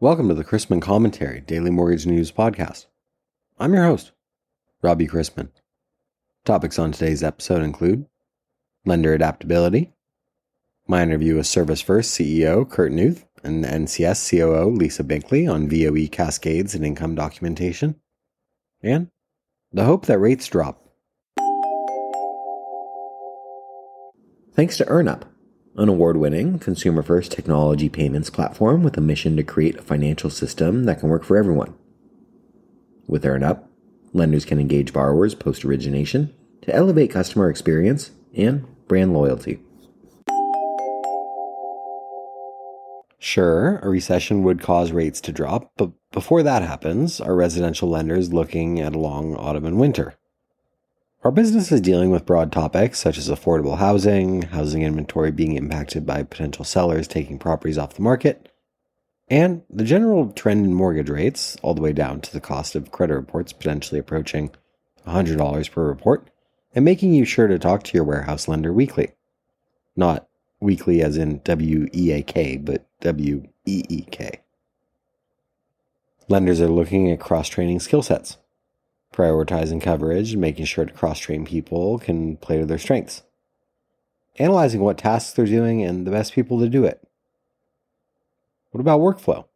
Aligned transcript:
Welcome 0.00 0.28
to 0.28 0.34
the 0.34 0.44
Chrisman 0.44 0.80
Commentary 0.80 1.40
Daily 1.40 1.72
Mortgage 1.72 2.06
News 2.06 2.30
Podcast. 2.30 2.86
I'm 3.58 3.74
your 3.74 3.82
host, 3.82 4.12
Robbie 4.80 5.08
Chrisman. 5.08 5.48
Topics 6.44 6.78
on 6.78 6.92
today's 6.92 7.24
episode 7.24 7.62
include 7.62 8.06
lender 8.86 9.12
adaptability, 9.12 9.92
my 10.86 11.02
interview 11.02 11.34
with 11.34 11.48
Service 11.48 11.80
First 11.80 12.16
CEO 12.16 12.70
Kurt 12.70 12.92
Knuth 12.92 13.24
and 13.42 13.64
NCS 13.64 14.30
COO 14.30 14.70
Lisa 14.70 15.02
Binkley 15.02 15.52
on 15.52 15.68
VOE 15.68 16.06
cascades 16.06 16.76
and 16.76 16.84
income 16.86 17.16
documentation, 17.16 17.96
and 18.80 19.10
the 19.72 19.84
hope 19.84 20.06
that 20.06 20.20
rates 20.20 20.46
drop. 20.46 20.80
Thanks 24.54 24.76
to 24.76 24.84
EarnUp 24.84 25.24
an 25.78 25.88
award 25.88 26.16
winning, 26.16 26.58
consumer 26.58 27.04
first 27.04 27.30
technology 27.30 27.88
payments 27.88 28.30
platform 28.30 28.82
with 28.82 28.98
a 28.98 29.00
mission 29.00 29.36
to 29.36 29.44
create 29.44 29.76
a 29.76 29.82
financial 29.82 30.28
system 30.28 30.84
that 30.84 30.98
can 30.98 31.08
work 31.08 31.22
for 31.22 31.36
everyone. 31.36 31.72
With 33.06 33.22
EarnUp, 33.22 33.62
lenders 34.12 34.44
can 34.44 34.58
engage 34.58 34.92
borrowers 34.92 35.36
post 35.36 35.64
origination 35.64 36.34
to 36.62 36.74
elevate 36.74 37.12
customer 37.12 37.48
experience 37.48 38.10
and 38.34 38.66
brand 38.88 39.14
loyalty. 39.14 39.60
Sure, 43.20 43.78
a 43.78 43.88
recession 43.88 44.42
would 44.42 44.60
cause 44.60 44.90
rates 44.90 45.20
to 45.20 45.32
drop, 45.32 45.70
but 45.76 45.92
before 46.10 46.42
that 46.42 46.62
happens, 46.62 47.20
are 47.20 47.36
residential 47.36 47.88
lenders 47.88 48.32
looking 48.32 48.80
at 48.80 48.96
a 48.96 48.98
long 48.98 49.36
autumn 49.36 49.64
and 49.64 49.78
winter? 49.78 50.17
Our 51.24 51.32
business 51.32 51.72
is 51.72 51.80
dealing 51.80 52.12
with 52.12 52.24
broad 52.24 52.52
topics 52.52 53.00
such 53.00 53.18
as 53.18 53.28
affordable 53.28 53.78
housing, 53.78 54.42
housing 54.42 54.82
inventory 54.82 55.32
being 55.32 55.56
impacted 55.56 56.06
by 56.06 56.22
potential 56.22 56.64
sellers 56.64 57.08
taking 57.08 57.40
properties 57.40 57.76
off 57.76 57.94
the 57.94 58.02
market, 58.02 58.52
and 59.28 59.62
the 59.68 59.82
general 59.82 60.30
trend 60.30 60.64
in 60.64 60.72
mortgage 60.72 61.10
rates, 61.10 61.56
all 61.60 61.74
the 61.74 61.82
way 61.82 61.92
down 61.92 62.20
to 62.20 62.32
the 62.32 62.40
cost 62.40 62.76
of 62.76 62.92
credit 62.92 63.14
reports 63.14 63.52
potentially 63.52 63.98
approaching 63.98 64.52
$100 65.08 65.70
per 65.72 65.88
report, 65.88 66.30
and 66.72 66.84
making 66.84 67.12
you 67.12 67.24
sure 67.24 67.48
to 67.48 67.58
talk 67.58 67.82
to 67.82 67.94
your 67.94 68.04
warehouse 68.04 68.46
lender 68.46 68.72
weekly. 68.72 69.10
Not 69.96 70.28
weekly 70.60 71.02
as 71.02 71.16
in 71.16 71.40
W 71.40 71.88
E 71.92 72.12
A 72.12 72.22
K, 72.22 72.56
but 72.58 72.86
W 73.00 73.42
E 73.66 73.82
E 73.88 74.02
K. 74.02 74.40
Lenders 76.28 76.60
are 76.60 76.68
looking 76.68 77.10
at 77.10 77.18
cross 77.18 77.48
training 77.48 77.80
skill 77.80 78.02
sets 78.02 78.36
prioritizing 79.18 79.82
coverage, 79.82 80.32
and 80.32 80.40
making 80.40 80.64
sure 80.64 80.84
to 80.84 80.92
cross 80.92 81.18
train 81.18 81.44
people 81.44 81.98
can 81.98 82.36
play 82.36 82.58
to 82.58 82.64
their 82.64 82.78
strengths, 82.78 83.22
analyzing 84.38 84.80
what 84.80 84.98
tasks 84.98 85.32
they're 85.32 85.44
doing 85.44 85.82
and 85.82 86.06
the 86.06 86.10
best 86.12 86.32
people 86.32 86.60
to 86.60 86.68
do 86.68 86.84
it. 86.84 87.02
What 88.70 88.80
about 88.80 89.00
workflow? 89.00 89.46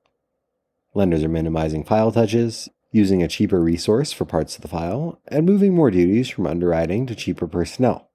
Lenders 0.94 1.22
are 1.22 1.28
minimizing 1.28 1.84
file 1.84 2.10
touches, 2.10 2.68
using 2.90 3.22
a 3.22 3.28
cheaper 3.28 3.60
resource 3.60 4.12
for 4.12 4.24
parts 4.24 4.56
of 4.56 4.62
the 4.62 4.68
file, 4.68 5.20
and 5.28 5.46
moving 5.46 5.74
more 5.74 5.90
duties 5.90 6.28
from 6.28 6.46
underwriting 6.46 7.06
to 7.06 7.14
cheaper 7.14 7.46
personnel. 7.46 8.08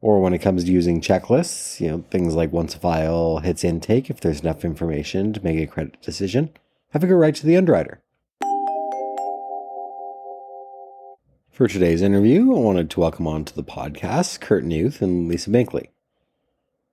Or 0.00 0.20
when 0.20 0.34
it 0.34 0.42
comes 0.42 0.64
to 0.64 0.70
using 0.70 1.00
checklists, 1.00 1.80
you 1.80 1.88
know, 1.88 2.04
things 2.10 2.34
like 2.34 2.52
once 2.52 2.74
a 2.74 2.78
file 2.78 3.38
hits 3.38 3.64
intake, 3.64 4.10
if 4.10 4.20
there's 4.20 4.40
enough 4.40 4.64
information 4.64 5.32
to 5.32 5.42
make 5.42 5.58
a 5.58 5.66
credit 5.66 6.02
decision, 6.02 6.50
having 6.90 7.10
a 7.10 7.16
right 7.16 7.34
to 7.34 7.46
the 7.46 7.56
underwriter. 7.56 8.02
For 11.52 11.68
today's 11.68 12.00
interview, 12.00 12.50
I 12.56 12.58
wanted 12.58 12.88
to 12.88 13.00
welcome 13.00 13.26
onto 13.26 13.54
the 13.54 13.62
podcast 13.62 14.40
Kurt 14.40 14.64
Knuth 14.64 15.02
and 15.02 15.28
Lisa 15.28 15.50
Binkley. 15.50 15.88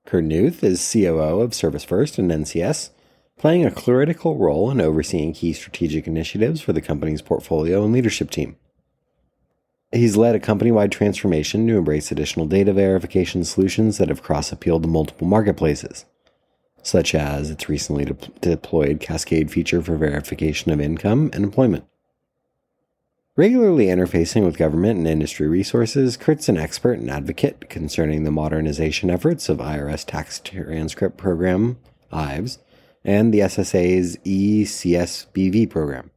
Kurt 0.04 0.24
Knuth 0.24 0.62
is 0.62 0.86
COO 0.92 1.40
of 1.40 1.54
Service 1.54 1.82
First 1.82 2.18
and 2.18 2.30
NCS, 2.30 2.90
playing 3.38 3.64
a 3.64 3.70
critical 3.70 4.36
role 4.36 4.70
in 4.70 4.78
overseeing 4.78 5.32
key 5.32 5.54
strategic 5.54 6.06
initiatives 6.06 6.60
for 6.60 6.74
the 6.74 6.82
company's 6.82 7.22
portfolio 7.22 7.82
and 7.82 7.94
leadership 7.94 8.30
team. 8.30 8.56
He's 9.92 10.18
led 10.18 10.34
a 10.34 10.38
company 10.40 10.70
wide 10.70 10.92
transformation 10.92 11.66
to 11.66 11.78
embrace 11.78 12.12
additional 12.12 12.44
data 12.44 12.74
verification 12.74 13.44
solutions 13.44 13.96
that 13.96 14.10
have 14.10 14.22
cross 14.22 14.52
appealed 14.52 14.82
to 14.82 14.90
multiple 14.90 15.26
marketplaces, 15.26 16.04
such 16.82 17.14
as 17.14 17.48
its 17.48 17.70
recently 17.70 18.04
de- 18.04 18.14
deployed 18.42 19.00
Cascade 19.00 19.50
feature 19.50 19.80
for 19.80 19.96
verification 19.96 20.70
of 20.70 20.82
income 20.82 21.30
and 21.32 21.44
employment. 21.44 21.86
Regularly 23.36 23.86
interfacing 23.86 24.44
with 24.44 24.58
government 24.58 24.98
and 24.98 25.06
industry 25.06 25.46
resources, 25.46 26.16
Kurt's 26.16 26.48
an 26.48 26.56
expert 26.56 26.98
and 26.98 27.08
advocate 27.08 27.70
concerning 27.70 28.24
the 28.24 28.32
modernization 28.32 29.08
efforts 29.08 29.48
of 29.48 29.58
IRS 29.58 30.04
Tax 30.04 30.40
Transcript 30.40 31.16
Program, 31.16 31.78
IVES, 32.10 32.58
and 33.04 33.32
the 33.32 33.38
SSA's 33.38 34.16
eCBSV 34.26 35.70
program. 35.70 36.10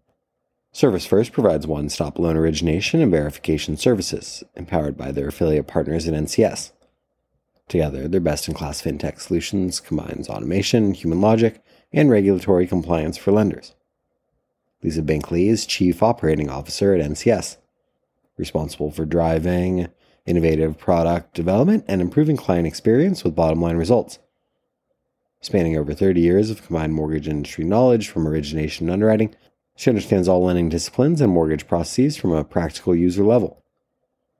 Service 0.71 1.05
First 1.05 1.33
provides 1.33 1.67
one 1.67 1.87
stop 1.87 2.17
loan 2.17 2.35
origination 2.35 2.99
and 2.99 3.11
verification 3.11 3.77
services, 3.77 4.43
empowered 4.55 4.97
by 4.97 5.11
their 5.11 5.27
affiliate 5.27 5.67
partners 5.67 6.07
at 6.07 6.15
NCS. 6.15 6.71
Together, 7.67 8.07
their 8.07 8.21
best 8.21 8.47
in 8.47 8.55
class 8.55 8.81
fintech 8.81 9.19
solutions 9.19 9.79
combines 9.79 10.27
automation, 10.27 10.95
human 10.95 11.21
logic, 11.21 11.63
and 11.93 12.09
regulatory 12.09 12.65
compliance 12.65 13.17
for 13.17 13.31
lenders. 13.31 13.75
Lisa 14.83 15.01
Binkley 15.01 15.47
is 15.47 15.65
Chief 15.65 16.03
Operating 16.03 16.49
Officer 16.49 16.93
at 16.93 16.99
NCS, 16.99 17.55
responsible 18.37 18.91
for 18.91 19.05
driving 19.05 19.87
innovative 20.25 20.77
product 20.77 21.33
development 21.33 21.85
and 21.87 22.01
improving 22.01 22.35
client 22.35 22.67
experience 22.67 23.23
with 23.23 23.35
bottom 23.35 23.61
line 23.61 23.77
results. 23.77 24.19
Spanning 25.39 25.77
over 25.77 25.93
30 25.93 26.19
years 26.19 26.49
of 26.49 26.65
combined 26.65 26.93
mortgage 26.93 27.29
industry 27.29 27.63
knowledge 27.63 28.09
from 28.09 28.27
origination 28.27 28.87
and 28.87 28.93
underwriting, 28.93 29.33
she 29.75 29.89
understands 29.89 30.27
all 30.27 30.43
lending 30.43 30.67
disciplines 30.67 31.21
and 31.21 31.31
mortgage 31.31 31.65
processes 31.65 32.17
from 32.17 32.33
a 32.33 32.43
practical 32.43 32.93
user 32.93 33.23
level. 33.23 33.63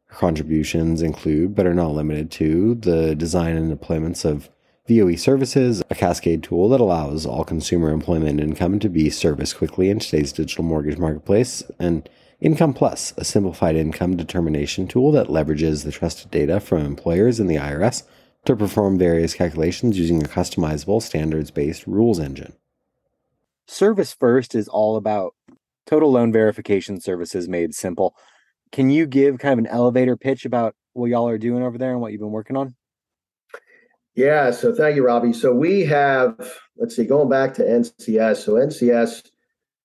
Her 0.08 0.18
contributions 0.18 1.02
include, 1.02 1.56
but 1.56 1.66
are 1.66 1.74
not 1.74 1.92
limited 1.92 2.30
to, 2.32 2.76
the 2.76 3.16
design 3.16 3.56
and 3.56 3.72
deployments 3.72 4.26
of 4.26 4.50
VOE 4.86 5.16
Services, 5.16 5.82
a 5.90 5.96
cascade 5.96 6.44
tool 6.44 6.68
that 6.68 6.82
allows 6.82 7.26
all 7.26 7.46
consumer 7.46 7.90
employment 7.90 8.42
income 8.42 8.80
to 8.80 8.90
be 8.90 9.10
serviced 9.10 9.58
quickly 9.58 9.90
in 9.90 10.00
today's 10.00 10.34
digital 10.34 10.66
mortgage 10.66 10.98
marketplace, 10.98 11.64
and 11.80 12.10
Income 12.42 12.74
Plus, 12.74 13.14
a 13.16 13.24
simplified 13.24 13.78
income 13.78 14.18
determination 14.18 14.86
tool 14.86 15.14
that 15.14 15.28
leverages 15.28 15.86
the 15.86 15.94
trusted 15.94 16.30
data 16.32 16.60
from 16.60 16.80
employers 16.80 17.40
and 17.40 17.50
the 17.50 17.56
IRS 17.56 18.04
to 18.44 18.58
perform 18.58 18.98
various 18.98 19.34
calculations 19.34 19.98
using 19.98 20.22
a 20.22 20.28
customizable 20.28 21.02
standards 21.02 21.50
based 21.50 21.88
rules 21.88 22.20
engine. 22.20 22.52
Service 23.66 24.14
First 24.14 24.54
is 24.54 24.68
all 24.68 24.98
about 24.98 25.34
total 25.86 26.12
loan 26.12 26.34
verification 26.34 27.00
services 27.00 27.48
made 27.48 27.74
simple. 27.74 28.18
Can 28.74 28.90
you 28.90 29.06
give 29.06 29.40
kind 29.40 29.54
of 29.54 29.60
an 29.60 29.72
elevator 29.72 30.18
pitch 30.18 30.44
about 30.44 30.76
what 30.92 31.10
y'all 31.10 31.30
are 31.30 31.38
doing 31.38 31.64
over 31.64 31.78
there 31.78 31.92
and 31.92 32.02
what 32.02 32.12
you've 32.12 32.20
been 32.20 32.32
working 32.32 32.58
on? 32.58 32.76
Yeah, 34.16 34.52
so 34.52 34.74
thank 34.74 34.96
you, 34.96 35.06
Robbie. 35.06 35.34
So 35.34 35.54
we 35.54 35.82
have, 35.86 36.36
let's 36.78 36.96
see, 36.96 37.06
going 37.06 37.30
back 37.30 37.54
to 37.56 37.64
NCS. 37.64 38.38
So 38.38 38.54
NCS 38.54 39.24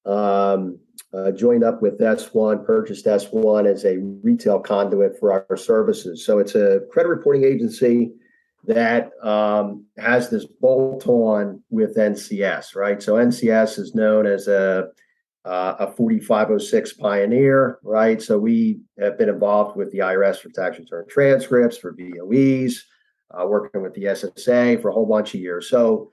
um, 0.05 0.79
uh, 1.15 1.31
joined 1.33 1.65
up 1.65 1.81
with 1.81 1.99
S1, 1.99 2.67
purchased 2.67 3.07
S1 3.07 3.67
as 3.67 3.85
a 3.87 3.99
retail 4.23 4.61
conduit 4.61 5.19
for 5.19 5.33
our 5.33 5.57
services. 5.57 6.27
So 6.27 6.39
it's 6.39 6.55
a 6.55 6.81
credit 6.91 7.09
reporting 7.09 7.45
agency 7.45 8.13
that 8.65 9.13
um, 9.25 9.87
has 9.97 10.29
this 10.29 10.45
bolt 10.45 11.07
on 11.07 11.63
with 11.71 11.97
NCS, 11.97 12.77
right? 12.77 13.03
So 13.03 13.15
NCS 13.15 13.79
is 13.79 13.95
known 13.95 14.27
as 14.27 14.47
a 14.47 14.89
uh, 15.45 15.77
a 15.79 15.93
4506 15.93 16.93
pioneer, 16.95 17.79
right? 17.83 18.21
So 18.21 18.39
we 18.39 18.81
have 18.99 19.17
been 19.17 19.31
involved 19.31 19.79
with 19.79 19.91
the 19.93 19.99
IRS 19.99 20.41
for 20.41 20.51
tax 20.51 20.79
return 20.79 21.07
transcripts, 21.09 21.79
for 21.79 21.95
VOEs, 21.95 22.83
uh, 23.31 23.47
working 23.47 23.83
with 23.83 23.95
the 23.95 24.05
SSA 24.05 24.81
for 24.81 24.89
a 24.89 24.93
whole 24.93 25.07
bunch 25.07 25.35
of 25.35 25.41
years. 25.41 25.69
So 25.69 26.11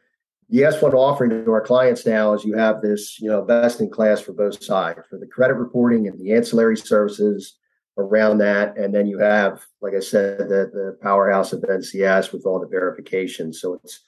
the 0.49 0.59
S1 0.59 0.93
offering 0.93 1.31
to 1.31 1.51
our 1.51 1.61
clients 1.61 2.05
now 2.05 2.33
is 2.33 2.43
you 2.43 2.55
have 2.55 2.81
this, 2.81 3.19
you 3.19 3.29
know, 3.29 3.41
best 3.41 3.81
in 3.81 3.89
class 3.89 4.21
for 4.21 4.33
both 4.33 4.63
sides 4.63 4.99
for 5.09 5.17
the 5.17 5.25
credit 5.25 5.55
reporting 5.55 6.07
and 6.07 6.19
the 6.19 6.33
ancillary 6.33 6.77
services 6.77 7.57
around 7.97 8.37
that. 8.39 8.77
And 8.77 8.93
then 8.93 9.07
you 9.07 9.17
have, 9.19 9.63
like 9.81 9.93
I 9.95 10.01
said, 10.01 10.39
the, 10.39 10.69
the 10.71 10.97
powerhouse 11.01 11.53
of 11.53 11.61
NCS 11.61 12.31
with 12.31 12.45
all 12.45 12.59
the 12.59 12.67
verification. 12.67 13.53
So 13.53 13.79
it's 13.83 14.01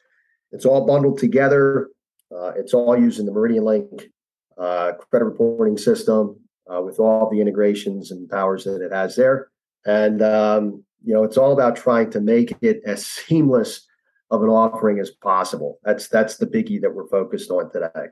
it's 0.51 0.65
all 0.65 0.85
bundled 0.85 1.17
together. 1.17 1.89
Uh, 2.33 2.51
it's 2.55 2.73
all 2.73 2.97
using 2.97 3.25
the 3.25 3.31
MeridianLink 3.31 4.09
uh, 4.57 4.93
credit 4.93 5.25
reporting 5.25 5.77
system 5.77 6.39
uh, 6.73 6.81
with 6.81 6.99
all 6.99 7.29
the 7.29 7.41
integrations 7.41 8.11
and 8.11 8.29
powers 8.29 8.63
that 8.63 8.81
it 8.81 8.93
has 8.93 9.15
there. 9.15 9.49
And 9.85 10.21
um, 10.21 10.83
you 11.03 11.13
know, 11.13 11.23
it's 11.23 11.37
all 11.37 11.53
about 11.53 11.75
trying 11.75 12.09
to 12.11 12.19
make 12.19 12.55
it 12.61 12.81
as 12.85 13.05
seamless 13.05 13.87
of 14.29 14.43
an 14.43 14.49
offering 14.49 14.99
as 14.99 15.09
possible. 15.09 15.79
That's 15.83 16.07
that's 16.07 16.37
the 16.37 16.47
biggie 16.47 16.81
that 16.81 16.93
we're 16.93 17.07
focused 17.07 17.49
on 17.49 17.71
today. 17.71 18.07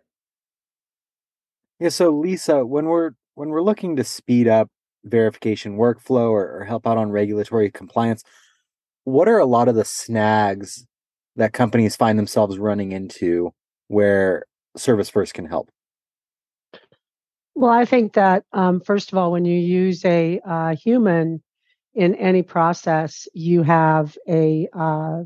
Yeah. 1.80 1.90
So 1.90 2.10
Lisa, 2.12 2.66
when 2.66 2.86
we're 2.86 3.12
when 3.36 3.50
we're 3.50 3.62
looking 3.62 3.96
to 3.98 4.04
speed 4.04 4.48
up 4.48 4.70
verification 5.04 5.78
workflow 5.78 6.32
or, 6.32 6.60
or 6.60 6.64
help 6.66 6.88
out 6.88 6.98
on 6.98 7.12
regulatory 7.12 7.70
compliance, 7.70 8.24
what 9.04 9.28
are 9.28 9.40
a 9.40 9.46
lot 9.46 9.68
of 9.68 9.76
the 9.76 9.86
snags 9.86 10.86
that 11.36 11.54
companies 11.54 11.96
find 11.96 12.18
themselves 12.18 12.58
running 12.58 12.92
into 12.92 13.52
where 13.88 14.46
Service 14.78 15.10
First 15.10 15.34
can 15.34 15.46
help? 15.46 15.70
Well, 17.56 17.72
I 17.72 17.86
think 17.86 18.14
that 18.14 18.44
um, 18.52 18.82
first 18.82 19.12
of 19.12 19.18
all, 19.18 19.32
when 19.32 19.46
you 19.46 19.58
use 19.58 20.04
a 20.06 20.40
uh, 20.46 20.76
human 20.76 21.42
in 21.96 22.16
any 22.16 22.44
process, 22.44 23.28
you 23.34 23.64
have 23.64 24.18
a 24.28 24.68
uh, 24.74 25.24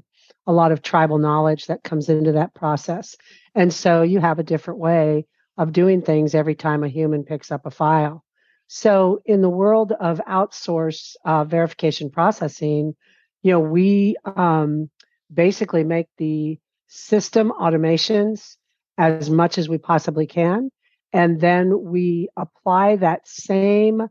a 0.48 0.54
lot 0.54 0.72
of 0.72 0.82
tribal 0.82 1.18
knowledge 1.18 1.68
that 1.68 1.84
comes 1.84 2.10
into 2.10 2.34
that 2.34 2.54
process, 2.54 3.16
and 3.56 3.74
so 3.74 4.02
you 4.02 4.20
have 4.20 4.40
a 4.40 4.44
different 4.44 4.80
way 4.80 5.26
of 5.58 5.74
doing 5.74 6.02
things 6.02 6.34
every 6.34 6.56
time 6.56 6.84
a 6.84 6.88
human 6.88 7.24
picks 7.24 7.52
up 7.52 7.66
a 7.66 7.72
file. 7.72 8.24
So, 8.68 9.22
in 9.26 9.42
the 9.42 9.50
world 9.50 9.92
of 9.92 10.22
outsource 10.28 11.16
uh, 11.26 11.44
verification 11.44 12.10
processing, 12.10 12.96
you 13.42 13.52
know, 13.52 13.60
we 13.60 14.16
um, 14.26 14.90
basically 15.34 15.84
make 15.84 16.08
the 16.18 16.60
system 16.88 17.52
automations 17.52 18.56
as 18.98 19.30
much 19.30 19.58
as 19.58 19.68
we 19.68 19.78
possibly 19.78 20.28
can 20.28 20.70
and 21.14 21.40
then 21.40 21.84
we 21.84 22.30
apply 22.38 22.98
that 22.98 23.28
same 23.28 24.08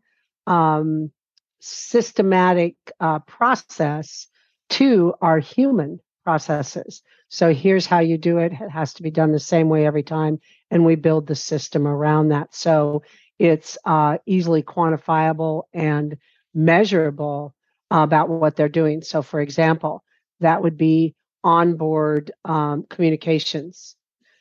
um, 0.46 1.11
systematic 1.60 2.76
uh, 3.00 3.19
process 3.20 4.28
to 4.70 5.14
our 5.20 5.38
human 5.38 6.00
processes. 6.25 7.02
So 7.28 7.52
here's 7.52 7.87
how 7.87 8.00
you 8.00 8.19
do 8.19 8.38
it. 8.38 8.52
It 8.52 8.70
has 8.70 8.94
to 8.94 9.02
be 9.02 9.10
done 9.10 9.32
the 9.32 9.40
same 9.40 9.69
way 9.69 9.87
every 9.87 10.02
time. 10.02 10.40
And 10.70 10.84
we 10.84 10.94
build 10.94 11.26
the 11.26 11.34
system 11.34 11.87
around 11.87 12.28
that. 12.28 12.55
So 12.55 13.02
it's 13.38 13.78
uh, 13.84 14.19
easily 14.26 14.62
quantifiable 14.62 15.64
and 15.72 16.16
measurable 16.55 17.55
about 17.90 18.28
what 18.28 18.56
they're 18.56 18.69
doing. 18.69 19.02
So, 19.02 19.22
for 19.22 19.40
example, 19.40 20.04
that 20.40 20.62
would 20.62 20.76
be 20.76 21.14
onboard 21.44 22.31
um, 22.44 22.84
communications. 22.88 23.96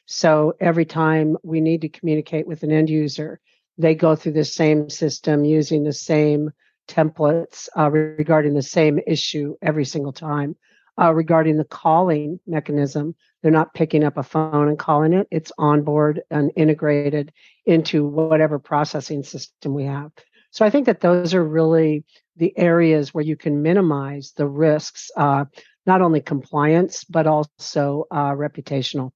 So 0.05 0.53
every 0.59 0.85
time 0.85 1.37
we 1.43 1.61
need 1.61 1.81
to 1.81 1.89
communicate 1.89 2.47
with 2.47 2.63
an 2.63 2.71
end 2.71 2.89
user, 2.89 3.39
they 3.77 3.93
go 3.93 4.15
through 4.15 4.33
the 4.33 4.45
same 4.45 4.89
system 4.89 5.45
using 5.45 5.83
the 5.83 5.93
same 5.93 6.51
templates 6.87 7.69
uh, 7.77 7.89
regarding 7.89 8.53
the 8.53 8.61
same 8.61 8.99
issue 9.05 9.55
every 9.61 9.85
single 9.85 10.13
time. 10.13 10.55
Uh, 10.99 11.13
regarding 11.13 11.57
the 11.57 11.63
calling 11.63 12.39
mechanism, 12.47 13.13
they're 13.41 13.51
not 13.51 13.73
picking 13.75 14.03
up 14.03 14.17
a 14.17 14.23
phone 14.23 14.67
and 14.67 14.79
calling 14.79 15.13
it. 15.13 15.27
It's 15.29 15.51
onboard 15.59 16.21
and 16.31 16.51
integrated 16.55 17.31
into 17.67 18.05
whatever 18.05 18.57
processing 18.57 19.23
system 19.23 19.75
we 19.75 19.83
have. 19.83 20.11
So 20.49 20.65
I 20.65 20.71
think 20.71 20.87
that 20.87 21.01
those 21.01 21.35
are 21.35 21.43
really 21.43 22.03
the 22.35 22.57
areas 22.57 23.13
where 23.13 23.23
you 23.23 23.35
can 23.35 23.61
minimize 23.61 24.33
the 24.35 24.47
risks, 24.47 25.11
uh, 25.15 25.45
not 25.85 26.01
only 26.01 26.19
compliance, 26.19 27.03
but 27.03 27.27
also 27.27 28.05
uh, 28.09 28.31
reputational 28.31 29.11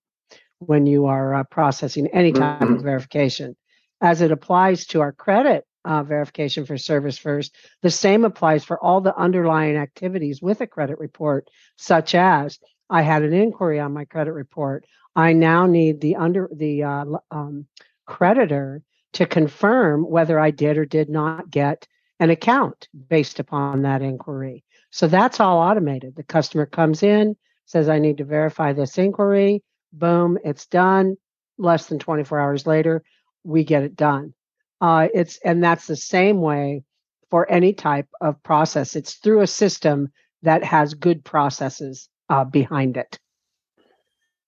when 0.59 0.85
you 0.85 1.07
are 1.07 1.33
uh, 1.33 1.43
processing 1.45 2.07
any 2.07 2.31
type 2.31 2.59
mm-hmm. 2.59 2.75
of 2.75 2.83
verification. 2.83 3.55
As 4.01 4.21
it 4.21 4.31
applies 4.31 4.85
to 4.87 5.01
our 5.01 5.11
credit 5.11 5.65
uh, 5.85 6.03
verification 6.03 6.65
for 6.65 6.77
Service 6.77 7.17
First, 7.17 7.55
the 7.81 7.89
same 7.89 8.25
applies 8.25 8.63
for 8.63 8.81
all 8.81 9.01
the 9.01 9.15
underlying 9.15 9.77
activities 9.77 10.41
with 10.41 10.61
a 10.61 10.67
credit 10.67 10.99
report, 10.99 11.49
such 11.77 12.15
as 12.15 12.59
I 12.89 13.01
had 13.01 13.23
an 13.23 13.33
inquiry 13.33 13.79
on 13.79 13.93
my 13.93 14.05
credit 14.05 14.33
report. 14.33 14.85
I 15.15 15.33
now 15.33 15.65
need 15.65 16.01
the 16.01 16.15
under 16.15 16.49
the 16.53 16.83
uh, 16.83 17.05
um, 17.31 17.65
creditor 18.05 18.81
to 19.13 19.25
confirm 19.25 20.09
whether 20.09 20.39
I 20.39 20.51
did 20.51 20.77
or 20.77 20.85
did 20.85 21.09
not 21.09 21.49
get 21.49 21.87
an 22.19 22.29
account 22.29 22.87
based 23.09 23.39
upon 23.39 23.81
that 23.81 24.01
inquiry. 24.01 24.63
So 24.91 25.07
that's 25.07 25.39
all 25.39 25.57
automated. 25.57 26.15
The 26.15 26.23
customer 26.23 26.65
comes 26.65 27.03
in, 27.03 27.35
says, 27.65 27.89
I 27.89 27.99
need 27.99 28.17
to 28.17 28.25
verify 28.25 28.73
this 28.73 28.97
inquiry 28.97 29.63
boom, 29.93 30.37
it's 30.43 30.65
done. 30.67 31.17
Less 31.57 31.87
than 31.87 31.99
24 31.99 32.39
hours 32.39 32.65
later, 32.65 33.03
we 33.43 33.63
get 33.63 33.83
it 33.83 33.95
done. 33.95 34.33
Uh, 34.81 35.07
it's 35.13 35.39
and 35.45 35.63
that's 35.63 35.87
the 35.87 35.95
same 35.95 36.41
way 36.41 36.83
for 37.29 37.49
any 37.49 37.71
type 37.71 38.07
of 38.19 38.41
process. 38.43 38.95
It's 38.95 39.13
through 39.13 39.41
a 39.41 39.47
system 39.47 40.11
that 40.41 40.63
has 40.63 40.93
good 40.93 41.23
processes 41.23 42.09
uh, 42.29 42.43
behind 42.43 42.97
it. 42.97 43.19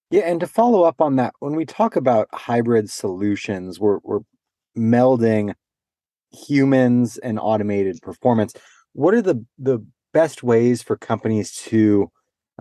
Yeah, 0.10 0.24
and 0.24 0.40
to 0.40 0.48
follow 0.48 0.84
up 0.84 1.02
on 1.02 1.16
that, 1.16 1.34
when 1.40 1.56
we 1.56 1.66
talk 1.66 1.96
about 1.96 2.28
hybrid 2.34 2.90
solutions, 2.90 3.80
we're, 3.80 4.00
we're 4.04 4.20
melding 4.78 5.54
humans 6.32 7.18
and 7.18 7.40
automated 7.40 8.02
performance. 8.02 8.54
What 8.94 9.14
are 9.14 9.22
the 9.22 9.44
the 9.58 9.86
best 10.14 10.44
ways 10.44 10.82
for 10.82 10.98
companies 10.98 11.54
to 11.54 12.12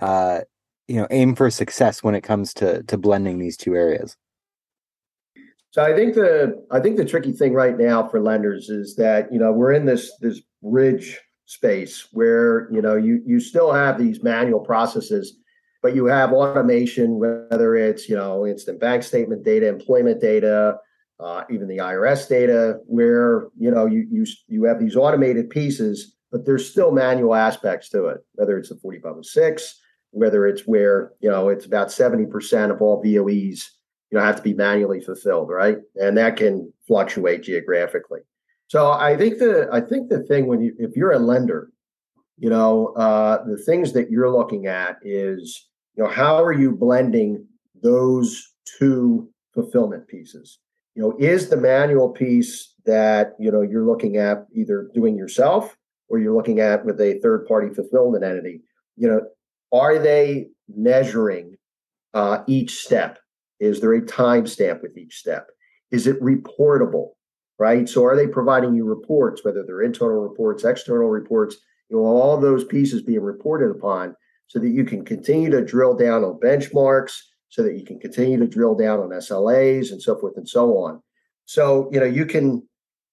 uh, 0.00 0.40
you 0.88 0.96
know 0.96 1.06
aim 1.10 1.34
for 1.34 1.50
success 1.50 2.02
when 2.02 2.14
it 2.14 2.22
comes 2.22 2.54
to 2.54 2.82
to 2.84 2.98
blending 2.98 3.38
these 3.38 3.56
two 3.56 3.74
areas 3.74 4.16
so 5.72 5.82
i 5.82 5.92
think 5.92 6.14
the 6.14 6.64
i 6.70 6.78
think 6.78 6.96
the 6.96 7.04
tricky 7.04 7.32
thing 7.32 7.52
right 7.52 7.76
now 7.76 8.06
for 8.06 8.20
lenders 8.20 8.68
is 8.68 8.94
that 8.94 9.32
you 9.32 9.38
know 9.38 9.50
we're 9.50 9.72
in 9.72 9.84
this 9.84 10.16
this 10.20 10.40
bridge 10.62 11.18
space 11.46 12.06
where 12.12 12.72
you 12.72 12.80
know 12.80 12.94
you 12.94 13.20
you 13.26 13.40
still 13.40 13.72
have 13.72 13.98
these 13.98 14.22
manual 14.22 14.60
processes 14.60 15.38
but 15.82 15.96
you 15.96 16.06
have 16.06 16.32
automation 16.32 17.18
whether 17.18 17.74
it's 17.74 18.08
you 18.08 18.14
know 18.14 18.46
instant 18.46 18.78
bank 18.78 19.02
statement 19.02 19.44
data 19.44 19.66
employment 19.66 20.20
data 20.20 20.76
uh, 21.20 21.44
even 21.50 21.68
the 21.68 21.78
irs 21.78 22.28
data 22.28 22.78
where 22.86 23.48
you 23.58 23.70
know 23.70 23.86
you 23.86 24.06
you 24.10 24.24
you 24.48 24.64
have 24.64 24.78
these 24.78 24.96
automated 24.96 25.50
pieces 25.50 26.14
but 26.30 26.46
there's 26.46 26.68
still 26.68 26.92
manual 26.92 27.34
aspects 27.34 27.88
to 27.88 28.06
it 28.06 28.24
whether 28.34 28.56
it's 28.56 28.68
the 28.68 28.76
4506 28.76 29.80
whether 30.10 30.46
it's 30.46 30.62
where 30.62 31.12
you 31.20 31.28
know 31.28 31.48
it's 31.48 31.66
about 31.66 31.88
70% 31.88 32.70
of 32.70 32.80
all 32.80 33.02
voes 33.02 33.70
you 34.12 34.18
know 34.18 34.24
have 34.24 34.36
to 34.36 34.42
be 34.42 34.54
manually 34.54 35.00
fulfilled 35.00 35.48
right? 35.48 35.78
And 35.96 36.16
that 36.18 36.36
can 36.36 36.72
fluctuate 36.86 37.42
geographically. 37.42 38.20
So 38.68 38.92
i 38.92 39.16
think 39.16 39.38
the 39.38 39.68
i 39.72 39.80
think 39.80 40.08
the 40.08 40.22
thing 40.22 40.46
when 40.46 40.60
you 40.62 40.74
if 40.78 40.96
you're 40.96 41.12
a 41.12 41.18
lender 41.18 41.70
you 42.38 42.50
know 42.50 42.88
uh, 42.96 43.44
the 43.44 43.58
things 43.58 43.92
that 43.92 44.10
you're 44.10 44.30
looking 44.30 44.66
at 44.66 44.96
is 45.02 45.68
you 45.94 46.02
know 46.02 46.10
how 46.10 46.42
are 46.42 46.52
you 46.52 46.72
blending 46.72 47.46
those 47.82 48.54
two 48.78 49.28
fulfillment 49.54 50.06
pieces? 50.08 50.58
You 50.94 51.02
know 51.02 51.16
is 51.18 51.48
the 51.48 51.56
manual 51.56 52.08
piece 52.08 52.74
that 52.84 53.34
you 53.38 53.50
know 53.50 53.62
you're 53.62 53.86
looking 53.86 54.16
at 54.16 54.46
either 54.54 54.88
doing 54.94 55.16
yourself 55.16 55.76
or 56.08 56.18
you're 56.18 56.34
looking 56.34 56.60
at 56.60 56.84
with 56.84 57.00
a 57.00 57.18
third 57.20 57.46
party 57.46 57.72
fulfillment 57.74 58.24
entity 58.24 58.62
you 58.96 59.08
know 59.08 59.20
are 59.72 59.98
they 59.98 60.48
measuring 60.68 61.56
uh, 62.14 62.42
each 62.46 62.84
step? 62.84 63.18
Is 63.62 63.80
there 63.80 63.94
a 63.94 64.02
timestamp 64.02 64.82
with 64.82 64.98
each 64.98 65.18
step? 65.18 65.48
Is 65.92 66.08
it 66.08 66.20
reportable? 66.20 67.10
Right. 67.58 67.88
So 67.88 68.04
are 68.04 68.16
they 68.16 68.26
providing 68.26 68.74
you 68.74 68.84
reports, 68.84 69.44
whether 69.44 69.62
they're 69.62 69.82
internal 69.82 70.20
reports, 70.20 70.64
external 70.64 71.08
reports, 71.08 71.56
you 71.88 71.96
know, 71.96 72.02
all 72.02 72.40
those 72.40 72.64
pieces 72.64 73.02
being 73.02 73.20
reported 73.20 73.70
upon 73.70 74.16
so 74.48 74.58
that 74.58 74.70
you 74.70 74.84
can 74.84 75.04
continue 75.04 75.48
to 75.50 75.64
drill 75.64 75.94
down 75.94 76.24
on 76.24 76.40
benchmarks, 76.40 77.12
so 77.50 77.62
that 77.62 77.78
you 77.78 77.84
can 77.84 78.00
continue 78.00 78.36
to 78.38 78.48
drill 78.48 78.74
down 78.74 78.98
on 78.98 79.10
SLAs 79.10 79.92
and 79.92 80.02
so 80.02 80.18
forth 80.18 80.36
and 80.36 80.48
so 80.48 80.76
on. 80.78 81.00
So, 81.44 81.88
you 81.92 82.00
know, 82.00 82.06
you 82.06 82.26
can 82.26 82.66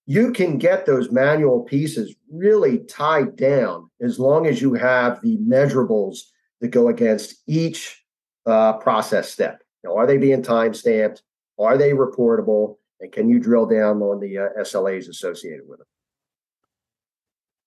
you 0.08 0.32
can 0.32 0.58
get 0.58 0.88
those 0.88 1.12
manual 1.12 1.62
pieces 1.62 2.16
really 2.32 2.80
tied 2.86 3.36
down 3.36 3.92
as 4.02 4.18
long 4.18 4.48
as 4.48 4.64
you 4.64 4.74
have 4.74 5.22
the 5.22 5.38
measurables 5.38 6.22
that 6.62 6.70
go 6.70 6.88
against 6.88 7.36
each 7.46 8.04
uh, 8.48 8.74
process 8.78 9.30
step. 9.30 9.62
You 9.84 9.90
know, 9.90 9.98
are 9.98 10.08
they 10.08 10.18
being 10.18 10.44
time 10.44 10.74
stamped? 10.74 11.24
Are 11.58 11.78
they 11.78 11.92
reportable? 11.92 12.78
And 13.00 13.12
can 13.12 13.30
you 13.30 13.40
drill 13.40 13.66
down 13.66 14.02
on 14.02 14.20
the 14.20 14.38
uh, 14.38 14.48
SLAs 14.60 15.08
associated 15.10 15.68
with 15.68 15.80
them? 15.80 15.88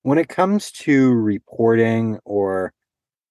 When 0.02 0.19
it 0.19 0.28
comes 0.28 0.73
to 0.73 1.12
reporting 1.12 2.19
or 2.25 2.73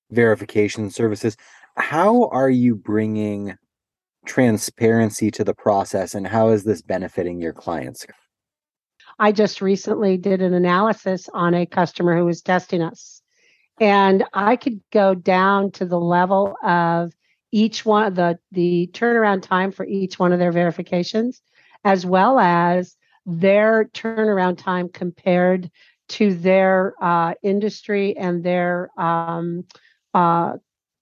verification 0.10 0.90
services, 0.90 1.38
how 1.78 2.28
are 2.30 2.50
you 2.50 2.76
bringing 2.76 3.56
transparency 4.26 5.32
to 5.32 5.44
the 5.44 5.54
process 5.54 6.14
and 6.14 6.28
how 6.28 6.50
is 6.50 6.64
this 6.64 6.82
benefiting 6.82 7.42
your 7.42 7.54
clients? 7.54 8.06
I 9.20 9.32
just 9.32 9.62
recently 9.62 10.18
did 10.18 10.42
an 10.42 10.54
analysis 10.54 11.30
on 11.34 11.54
a 11.54 11.66
customer 11.66 12.18
who 12.18 12.26
was 12.26 12.42
testing 12.42 12.82
us 12.82 13.22
and 13.80 14.24
I 14.34 14.56
could 14.56 14.80
go 14.92 15.16
down 15.16 15.72
to 15.72 15.86
the 15.86 16.00
level 16.00 16.56
of 16.64 17.12
each 17.52 17.86
one 17.86 18.14
the 18.14 18.40
the 18.52 18.90
turnaround 18.94 19.42
time 19.42 19.72
for 19.72 19.86
each 19.86 20.18
one 20.20 20.34
of 20.34 20.40
their 20.40 20.52
verifications, 20.52 21.42
as 21.84 22.06
well 22.06 22.40
as 22.40 22.96
their 23.26 23.86
turnaround 23.94 24.58
time 24.58 24.90
compared 24.90 25.70
to 26.10 26.34
their 26.34 26.94
uh, 27.02 27.34
industry 27.42 28.18
and 28.18 28.44
their 28.44 28.90
um, 29.00 29.66
uh, 30.14 30.58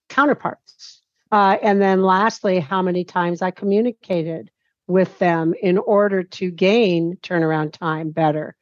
counterparts. 0.09 1.01
Uh, 1.31 1.57
and 1.61 1.81
then 1.81 2.01
lastly, 2.01 2.59
how 2.59 2.81
many 2.81 3.03
times 3.03 3.41
I 3.41 3.51
communicated 3.51 4.51
with 4.87 5.17
them 5.19 5.53
in 5.61 5.77
order 5.77 6.23
to 6.23 6.49
gain 6.49 7.17
turnaround 7.21 7.71
time 7.71 8.09
better. 8.09 8.55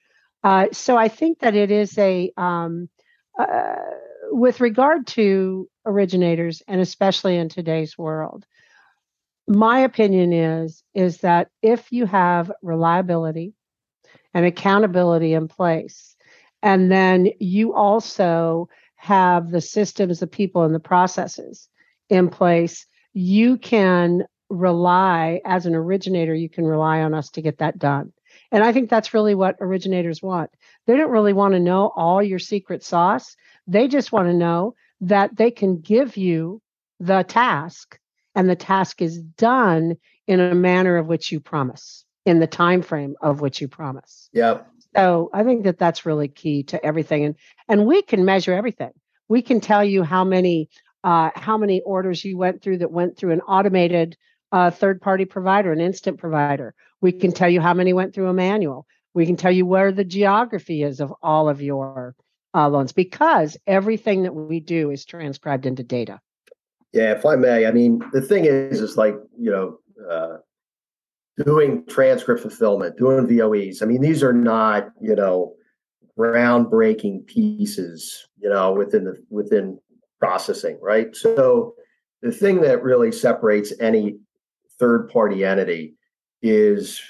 Uh, 0.43 0.67
so 0.73 0.97
I 0.97 1.07
think 1.07 1.39
that 1.39 1.55
it 1.55 1.71
is 1.71 1.97
a 1.97 2.31
um, 2.37 2.89
uh, 3.39 3.75
with 4.31 4.59
regard 4.59 5.07
to 5.07 5.69
originators, 5.87 6.61
and 6.67 6.81
especially 6.81 7.37
in 7.37 7.49
today's 7.49 7.97
world, 7.97 8.45
my 9.47 9.79
opinion 9.79 10.33
is 10.33 10.83
is 10.93 11.19
that 11.19 11.49
if 11.61 11.91
you 11.91 12.05
have 12.05 12.51
reliability 12.61 13.53
and 14.33 14.45
accountability 14.45 15.33
in 15.33 15.47
place 15.47 16.15
and 16.61 16.91
then 16.91 17.29
you 17.39 17.73
also 17.73 18.67
have 18.95 19.51
the 19.51 19.61
systems 19.61 20.19
the 20.19 20.27
people 20.27 20.63
and 20.63 20.75
the 20.75 20.79
processes 20.79 21.69
in 22.09 22.29
place 22.29 22.85
you 23.13 23.57
can 23.57 24.23
rely 24.49 25.39
as 25.45 25.65
an 25.65 25.75
originator 25.75 26.35
you 26.35 26.49
can 26.49 26.65
rely 26.65 27.01
on 27.01 27.13
us 27.13 27.29
to 27.29 27.41
get 27.41 27.57
that 27.59 27.79
done. 27.79 28.11
And 28.51 28.63
i 28.63 28.73
think 28.73 28.89
that's 28.89 29.13
really 29.13 29.35
what 29.35 29.55
originators 29.61 30.21
want. 30.21 30.49
They 30.85 30.97
don't 30.97 31.11
really 31.11 31.33
want 31.33 31.53
to 31.53 31.59
know 31.59 31.91
all 31.95 32.21
your 32.21 32.39
secret 32.39 32.83
sauce. 32.83 33.35
They 33.65 33.87
just 33.87 34.11
want 34.11 34.27
to 34.27 34.33
know 34.33 34.75
that 35.01 35.35
they 35.35 35.51
can 35.51 35.79
give 35.79 36.17
you 36.17 36.61
the 36.99 37.23
task 37.23 37.99
and 38.35 38.49
the 38.49 38.55
task 38.55 39.01
is 39.01 39.19
done 39.19 39.97
in 40.27 40.39
a 40.39 40.55
manner 40.55 40.97
of 40.97 41.07
which 41.07 41.31
you 41.31 41.39
promise 41.39 42.05
in 42.25 42.39
the 42.39 42.47
time 42.47 42.81
frame 42.81 43.15
of 43.21 43.41
which 43.41 43.61
you 43.61 43.67
promise 43.67 44.29
yeah 44.33 44.59
so 44.95 45.29
i 45.33 45.43
think 45.43 45.63
that 45.63 45.77
that's 45.77 46.05
really 46.05 46.27
key 46.27 46.63
to 46.63 46.83
everything 46.85 47.23
and 47.25 47.35
and 47.69 47.85
we 47.85 48.01
can 48.01 48.25
measure 48.25 48.53
everything 48.53 48.91
we 49.29 49.41
can 49.41 49.59
tell 49.59 49.83
you 49.83 50.03
how 50.03 50.23
many 50.23 50.69
uh, 51.03 51.29
how 51.35 51.57
many 51.57 51.81
orders 51.81 52.25
you 52.25 52.37
went 52.37 52.61
through 52.61 52.79
that 52.79 52.91
went 52.91 53.17
through 53.17 53.31
an 53.31 53.41
automated 53.41 54.17
uh, 54.51 54.71
third 54.71 55.01
party 55.01 55.25
provider, 55.25 55.71
an 55.71 55.81
instant 55.81 56.17
provider. 56.17 56.73
We 57.01 57.11
can 57.11 57.31
tell 57.31 57.49
you 57.49 57.61
how 57.61 57.73
many 57.73 57.93
went 57.93 58.13
through 58.13 58.27
a 58.27 58.33
manual. 58.33 58.87
We 59.13 59.25
can 59.25 59.35
tell 59.35 59.51
you 59.51 59.65
where 59.65 59.91
the 59.91 60.03
geography 60.03 60.83
is 60.83 60.99
of 60.99 61.13
all 61.21 61.49
of 61.49 61.61
your 61.61 62.15
uh, 62.53 62.69
loans 62.69 62.91
because 62.91 63.57
everything 63.67 64.23
that 64.23 64.33
we 64.33 64.59
do 64.59 64.91
is 64.91 65.05
transcribed 65.05 65.65
into 65.65 65.83
data. 65.83 66.19
Yeah, 66.93 67.11
if 67.11 67.25
I 67.25 67.35
may, 67.35 67.65
I 67.65 67.71
mean, 67.71 68.01
the 68.13 68.21
thing 68.21 68.45
is, 68.45 68.81
is 68.81 68.97
like, 68.97 69.15
you 69.37 69.51
know, 69.51 69.79
uh, 70.09 70.37
doing 71.43 71.85
transcript 71.87 72.41
fulfillment, 72.41 72.97
doing 72.97 73.27
VOEs. 73.27 73.83
I 73.83 73.85
mean, 73.85 74.01
these 74.01 74.23
are 74.23 74.33
not, 74.33 74.89
you 75.01 75.15
know, 75.15 75.53
groundbreaking 76.17 77.27
pieces, 77.27 78.27
you 78.39 78.49
know, 78.49 78.73
within 78.73 79.03
the 79.03 79.23
within 79.29 79.79
processing, 80.19 80.79
right? 80.81 81.15
So 81.15 81.75
the 82.21 82.31
thing 82.31 82.61
that 82.61 82.81
really 82.81 83.11
separates 83.11 83.73
any 83.79 84.17
third 84.79 85.09
party 85.09 85.45
entity 85.45 85.93
is, 86.41 87.01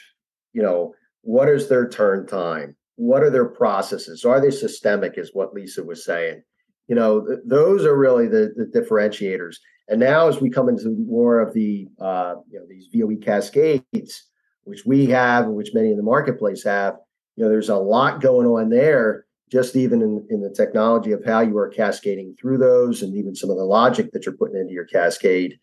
you 0.54 0.62
know, 0.62 0.94
what 1.22 1.50
is 1.50 1.70
their 1.70 1.88
turn 1.88 2.28
time? 2.28 2.76
What 2.98 3.24
are 3.24 3.30
their 3.30 3.46
processes? 3.46 4.26
Are 4.26 4.42
they 4.42 4.52
systemic, 4.52 5.18
is 5.18 5.32
what 5.34 5.54
Lisa 5.54 5.84
was 5.84 6.04
saying. 6.04 6.44
You 6.88 6.96
know, 6.96 7.26
th- 7.26 7.40
those 7.46 7.86
are 7.86 7.98
really 7.98 8.28
the, 8.28 8.54
the 8.56 8.66
differentiators. 8.66 9.56
And 9.88 10.00
now, 10.00 10.28
as 10.28 10.42
we 10.42 10.50
come 10.50 10.68
into 10.68 10.90
more 10.90 11.40
of 11.40 11.54
the, 11.54 11.88
uh, 12.00 12.36
you 12.50 12.60
know, 12.60 12.66
these 12.68 12.90
VOE 12.94 13.24
cascades, 13.24 14.24
which 14.66 14.86
we 14.86 15.06
have, 15.08 15.48
which 15.48 15.74
many 15.74 15.92
in 15.92 15.98
the 15.98 16.04
marketplace 16.04 16.64
have, 16.64 16.96
you 17.36 17.44
know, 17.44 17.50
there's 17.50 17.70
a 17.70 17.76
lot 17.76 18.22
going 18.22 18.48
on 18.48 18.70
there 18.70 19.28
just 19.50 19.76
even 19.76 20.02
in, 20.02 20.28
in 20.30 20.42
the 20.42 20.50
technology 20.50 21.12
of 21.12 21.24
how 21.26 21.40
you 21.40 21.58
are 21.58 21.70
cascading 21.70 22.36
through 22.40 22.58
those 22.58 23.02
and 23.02 23.16
even 23.16 23.36
some 23.36 23.50
of 23.50 23.58
the 23.58 23.64
logic 23.64 24.12
that 24.12 24.26
you're 24.26 24.36
putting 24.36 24.60
into 24.60 24.74
your 24.74 24.86
cascade 24.86 25.58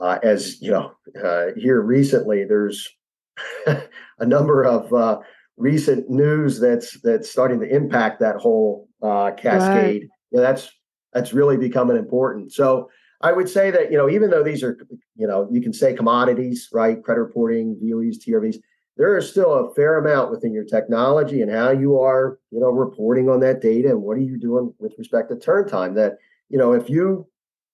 uh, 0.00 0.18
as 0.22 0.60
you 0.60 0.70
know 0.70 0.92
uh, 1.22 1.46
here 1.56 1.80
recently 1.80 2.44
there's 2.44 2.88
a 3.66 4.26
number 4.26 4.64
of 4.64 4.92
uh, 4.92 5.18
recent 5.56 6.10
news 6.10 6.58
that's 6.58 7.00
that's 7.00 7.30
starting 7.30 7.60
to 7.60 7.74
impact 7.74 8.20
that 8.20 8.36
whole 8.36 8.88
uh, 9.02 9.30
cascade 9.32 10.02
right. 10.02 10.10
yeah, 10.32 10.40
that's 10.40 10.70
that's 11.12 11.32
really 11.32 11.56
becoming 11.56 11.96
important 11.96 12.52
so 12.52 12.90
i 13.20 13.30
would 13.30 13.48
say 13.48 13.70
that 13.70 13.90
you 13.92 13.96
know 13.96 14.10
even 14.10 14.30
though 14.30 14.42
these 14.42 14.62
are 14.62 14.76
you 15.14 15.26
know 15.26 15.48
you 15.52 15.60
can 15.60 15.72
say 15.72 15.94
commodities 15.94 16.68
right 16.72 17.04
credit 17.04 17.20
reporting 17.20 17.76
voes 17.80 18.18
trvs 18.18 18.56
there 18.96 19.16
is 19.18 19.28
still 19.28 19.52
a 19.52 19.74
fair 19.74 19.98
amount 19.98 20.30
within 20.30 20.52
your 20.52 20.64
technology 20.64 21.42
and 21.42 21.50
how 21.50 21.70
you 21.70 21.98
are, 21.98 22.38
you 22.50 22.60
know, 22.60 22.70
reporting 22.70 23.28
on 23.28 23.40
that 23.40 23.60
data 23.60 23.88
and 23.88 24.02
what 24.02 24.16
are 24.16 24.22
you 24.22 24.38
doing 24.38 24.72
with 24.78 24.94
respect 24.98 25.30
to 25.30 25.36
turn 25.36 25.68
time 25.68 25.94
that, 25.94 26.18
you 26.48 26.58
know, 26.58 26.72
if 26.72 26.88
you 26.88 27.26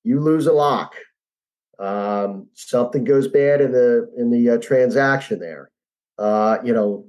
you 0.03 0.19
lose 0.19 0.47
a 0.47 0.53
lock, 0.53 0.95
um, 1.79 2.49
something 2.55 3.05
goes 3.05 3.29
bad 3.29 3.61
in 3.61 3.73
the 3.73 4.11
in 4.17 4.31
the 4.31 4.51
uh, 4.51 4.59
transaction 4.59 5.39
there, 5.39 5.71
uh, 6.19 6.57
you 6.65 6.73
know, 6.73 7.05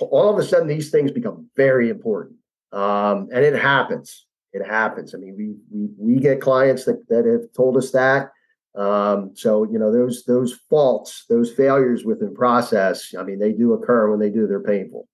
all 0.00 0.30
of 0.30 0.38
a 0.38 0.46
sudden 0.46 0.68
these 0.68 0.90
things 0.90 1.10
become 1.10 1.48
very 1.56 1.90
important. 1.90 2.36
Um, 2.72 3.28
and 3.32 3.44
it 3.44 3.60
happens. 3.60 4.26
It 4.52 4.66
happens. 4.66 5.14
I 5.14 5.18
mean, 5.18 5.36
we 5.36 5.54
we 5.70 6.14
we 6.14 6.20
get 6.20 6.40
clients 6.40 6.84
that 6.84 7.08
that 7.08 7.24
have 7.24 7.52
told 7.54 7.76
us 7.76 7.90
that 7.92 8.30
um, 8.74 9.32
so 9.34 9.64
you 9.64 9.78
know 9.78 9.90
those 9.90 10.24
those 10.24 10.54
faults, 10.68 11.24
those 11.28 11.52
failures 11.52 12.04
within 12.04 12.34
process. 12.34 13.14
I 13.18 13.24
mean, 13.24 13.38
they 13.38 13.52
do 13.52 13.72
occur 13.72 14.10
when 14.10 14.20
they 14.20 14.30
do. 14.30 14.46
They're 14.46 14.62
painful. 14.62 15.08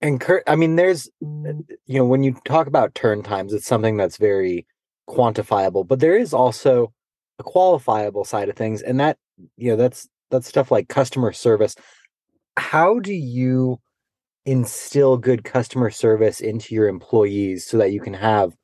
And 0.00 0.20
Kurt, 0.20 0.42
I 0.46 0.56
mean, 0.56 0.76
there's 0.76 1.08
you 1.20 1.64
know 1.86 2.04
when 2.04 2.24
you 2.24 2.36
talk 2.44 2.66
about 2.66 2.94
turn 2.94 3.22
times, 3.22 3.52
it's 3.52 3.66
something 3.66 3.96
that's 3.96 4.16
very 4.16 4.66
quantifiable, 5.08 5.86
but 5.86 6.00
there 6.00 6.16
is 6.16 6.34
also 6.34 6.92
a 7.38 7.44
qualifiable 7.44 8.26
side 8.26 8.48
of 8.48 8.56
things, 8.56 8.82
and 8.82 8.98
that 8.98 9.16
you 9.56 9.70
know 9.70 9.76
that's 9.76 10.08
that's 10.30 10.48
stuff 10.48 10.72
like 10.72 10.88
customer 10.88 11.32
service. 11.32 11.76
How 12.56 13.00
do 13.00 13.12
you 13.12 13.80
instill 14.46 15.16
good 15.16 15.44
customer 15.44 15.90
service 15.90 16.40
into 16.40 16.74
your 16.74 16.88
employees 16.88 17.66
so 17.66 17.78
that 17.78 17.92
you 17.92 18.00
can 18.00 18.14
have 18.14 18.54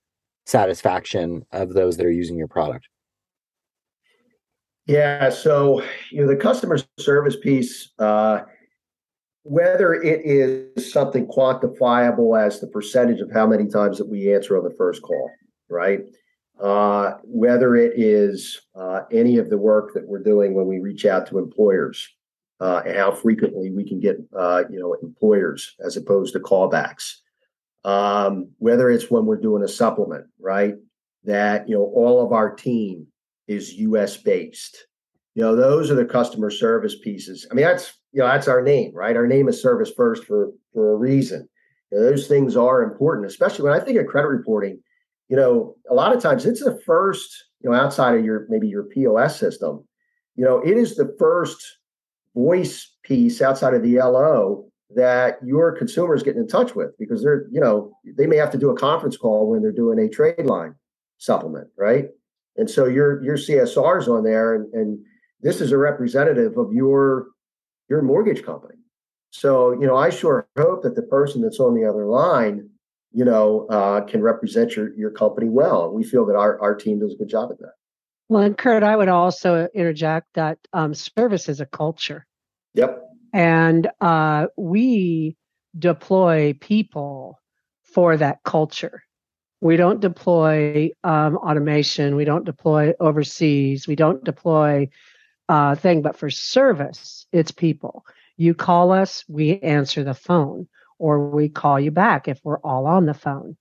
satisfaction 0.46 1.44
of 1.52 1.72
those 1.72 1.96
that 1.96 2.06
are 2.06 2.10
using 2.10 2.36
your 2.36 2.48
product? 2.48 2.88
Yeah, 4.86 5.30
so 5.30 5.82
you 6.10 6.20
know 6.20 6.26
the 6.26 6.36
customer 6.36 6.78
service 6.98 7.36
piece, 7.36 7.90
uh, 7.98 8.40
whether 9.44 9.94
it 9.94 10.22
is 10.24 10.92
something 10.92 11.26
quantifiable 11.26 12.40
as 12.40 12.60
the 12.60 12.66
percentage 12.66 13.20
of 13.20 13.30
how 13.30 13.46
many 13.46 13.68
times 13.68 13.98
that 13.98 14.08
we 14.08 14.34
answer 14.34 14.58
on 14.58 14.64
the 14.64 14.74
first 14.76 15.02
call, 15.02 15.30
right? 15.68 16.00
Uh, 16.60 17.14
whether 17.22 17.76
it 17.76 17.92
is 17.96 18.60
uh, 18.74 19.02
any 19.12 19.38
of 19.38 19.48
the 19.48 19.56
work 19.56 19.94
that 19.94 20.06
we're 20.06 20.22
doing 20.22 20.54
when 20.54 20.66
we 20.66 20.78
reach 20.78 21.06
out 21.06 21.26
to 21.26 21.38
employers 21.38 22.06
uh, 22.60 22.82
and 22.86 22.96
how 22.96 23.10
frequently 23.10 23.70
we 23.70 23.88
can 23.88 24.00
get 24.00 24.16
uh, 24.36 24.64
you 24.70 24.78
know 24.78 24.94
employers 25.02 25.74
as 25.84 25.96
opposed 25.96 26.32
to 26.32 26.40
callbacks 26.40 27.16
um, 27.84 28.50
whether 28.58 28.90
it's 28.90 29.10
when 29.10 29.26
we're 29.26 29.40
doing 29.40 29.62
a 29.62 29.68
supplement, 29.68 30.26
right? 30.38 30.74
That 31.24 31.68
you 31.68 31.74
know 31.74 31.84
all 31.94 32.24
of 32.24 32.32
our 32.32 32.54
team 32.54 33.06
is 33.48 33.74
U.S. 33.74 34.16
based. 34.16 34.86
You 35.34 35.42
know, 35.42 35.56
those 35.56 35.90
are 35.90 35.94
the 35.94 36.04
customer 36.04 36.50
service 36.50 36.96
pieces. 36.98 37.46
I 37.50 37.54
mean, 37.54 37.64
that's 37.64 37.94
you 38.12 38.20
know 38.20 38.26
that's 38.26 38.48
our 38.48 38.62
name, 38.62 38.92
right? 38.94 39.16
Our 39.16 39.26
name 39.26 39.48
is 39.48 39.62
Service 39.62 39.92
First 39.96 40.24
for 40.24 40.50
for 40.72 40.92
a 40.92 40.96
reason. 40.96 41.48
You 41.90 41.98
know, 41.98 42.04
those 42.04 42.26
things 42.26 42.56
are 42.56 42.82
important, 42.82 43.26
especially 43.26 43.64
when 43.64 43.78
I 43.78 43.84
think 43.84 43.98
of 43.98 44.06
credit 44.06 44.28
reporting. 44.28 44.80
You 45.28 45.36
know, 45.36 45.76
a 45.88 45.94
lot 45.94 46.14
of 46.14 46.22
times 46.22 46.44
it's 46.44 46.64
the 46.64 46.80
first, 46.84 47.44
you 47.62 47.70
know, 47.70 47.76
outside 47.76 48.18
of 48.18 48.24
your 48.24 48.46
maybe 48.48 48.68
your 48.68 48.84
POS 48.84 49.38
system. 49.38 49.86
You 50.36 50.44
know, 50.44 50.58
it 50.58 50.76
is 50.76 50.96
the 50.96 51.14
first 51.18 51.78
voice 52.34 52.94
piece 53.02 53.42
outside 53.42 53.74
of 53.74 53.82
the 53.82 53.96
LO 53.96 54.70
that 54.94 55.38
your 55.44 55.72
consumers 55.72 56.22
getting 56.22 56.42
in 56.42 56.48
touch 56.48 56.74
with 56.74 56.96
because 56.98 57.22
they're, 57.22 57.46
you 57.50 57.60
know, 57.60 57.92
they 58.16 58.26
may 58.26 58.36
have 58.36 58.50
to 58.50 58.58
do 58.58 58.70
a 58.70 58.76
conference 58.76 59.16
call 59.16 59.48
when 59.48 59.62
they're 59.62 59.72
doing 59.72 59.98
a 59.98 60.08
trade 60.08 60.46
line 60.46 60.74
supplement, 61.18 61.68
right? 61.76 62.06
And 62.56 62.68
so 62.68 62.86
your 62.86 63.22
your 63.22 63.36
CSR's 63.36 64.08
on 64.08 64.24
there, 64.24 64.54
and, 64.54 64.72
and 64.74 64.98
this 65.40 65.60
is 65.60 65.72
a 65.72 65.78
representative 65.78 66.58
of 66.58 66.72
your 66.72 67.28
your 67.88 68.02
mortgage 68.02 68.44
company. 68.44 68.74
So 69.30 69.72
you 69.72 69.86
know, 69.86 69.96
I 69.96 70.10
sure 70.10 70.48
hope 70.58 70.82
that 70.82 70.96
the 70.96 71.02
person 71.02 71.42
that's 71.42 71.60
on 71.60 71.74
the 71.74 71.88
other 71.88 72.06
line, 72.06 72.68
you 73.12 73.24
know, 73.24 73.66
uh, 73.70 74.00
can 74.02 74.22
represent 74.22 74.74
your 74.74 74.92
your 74.94 75.10
company 75.10 75.48
well. 75.48 75.92
We 75.92 76.02
feel 76.02 76.26
that 76.26 76.36
our 76.36 76.60
our 76.60 76.74
team 76.74 76.98
does 76.98 77.14
a 77.14 77.16
good 77.16 77.28
job 77.28 77.50
at 77.52 77.58
that. 77.60 77.74
Well, 78.30 78.44
and 78.44 78.56
Kurt, 78.56 78.84
I 78.84 78.94
would 78.94 79.08
also 79.08 79.66
interject 79.74 80.28
that 80.34 80.56
um, 80.72 80.94
service 80.94 81.48
is 81.48 81.60
a 81.60 81.66
culture. 81.66 82.28
Yep. 82.74 83.02
And 83.34 83.90
uh, 84.00 84.46
we 84.56 85.36
deploy 85.76 86.56
people 86.60 87.40
for 87.82 88.16
that 88.16 88.38
culture. 88.44 89.02
We 89.60 89.76
don't 89.76 89.98
deploy 89.98 90.90
um, 91.02 91.38
automation. 91.38 92.14
We 92.14 92.24
don't 92.24 92.44
deploy 92.44 92.92
overseas. 93.00 93.88
We 93.88 93.96
don't 93.96 94.22
deploy 94.22 94.90
uh, 95.48 95.74
thing. 95.74 96.00
But 96.00 96.16
for 96.16 96.30
service, 96.30 97.26
it's 97.32 97.50
people. 97.50 98.04
You 98.36 98.54
call 98.54 98.92
us, 98.92 99.24
we 99.28 99.58
answer 99.58 100.04
the 100.04 100.14
phone, 100.14 100.68
or 101.00 101.30
we 101.30 101.48
call 101.48 101.80
you 101.80 101.90
back 101.90 102.28
if 102.28 102.38
we're 102.44 102.60
all 102.60 102.86
on 102.86 103.06
the 103.06 103.14
phone. 103.14 103.56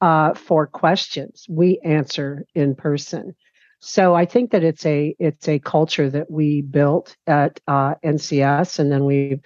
Uh, 0.00 0.34
for 0.34 0.66
questions, 0.66 1.46
we 1.48 1.78
answer 1.84 2.44
in 2.56 2.74
person. 2.74 3.36
So 3.80 4.14
I 4.14 4.24
think 4.24 4.50
that 4.50 4.64
it's 4.64 4.84
a 4.84 5.14
it's 5.18 5.48
a 5.48 5.58
culture 5.60 6.10
that 6.10 6.30
we 6.30 6.62
built 6.62 7.16
at 7.26 7.60
uh, 7.68 7.94
NCS, 8.04 8.78
and 8.78 8.90
then 8.90 9.04
we 9.04 9.40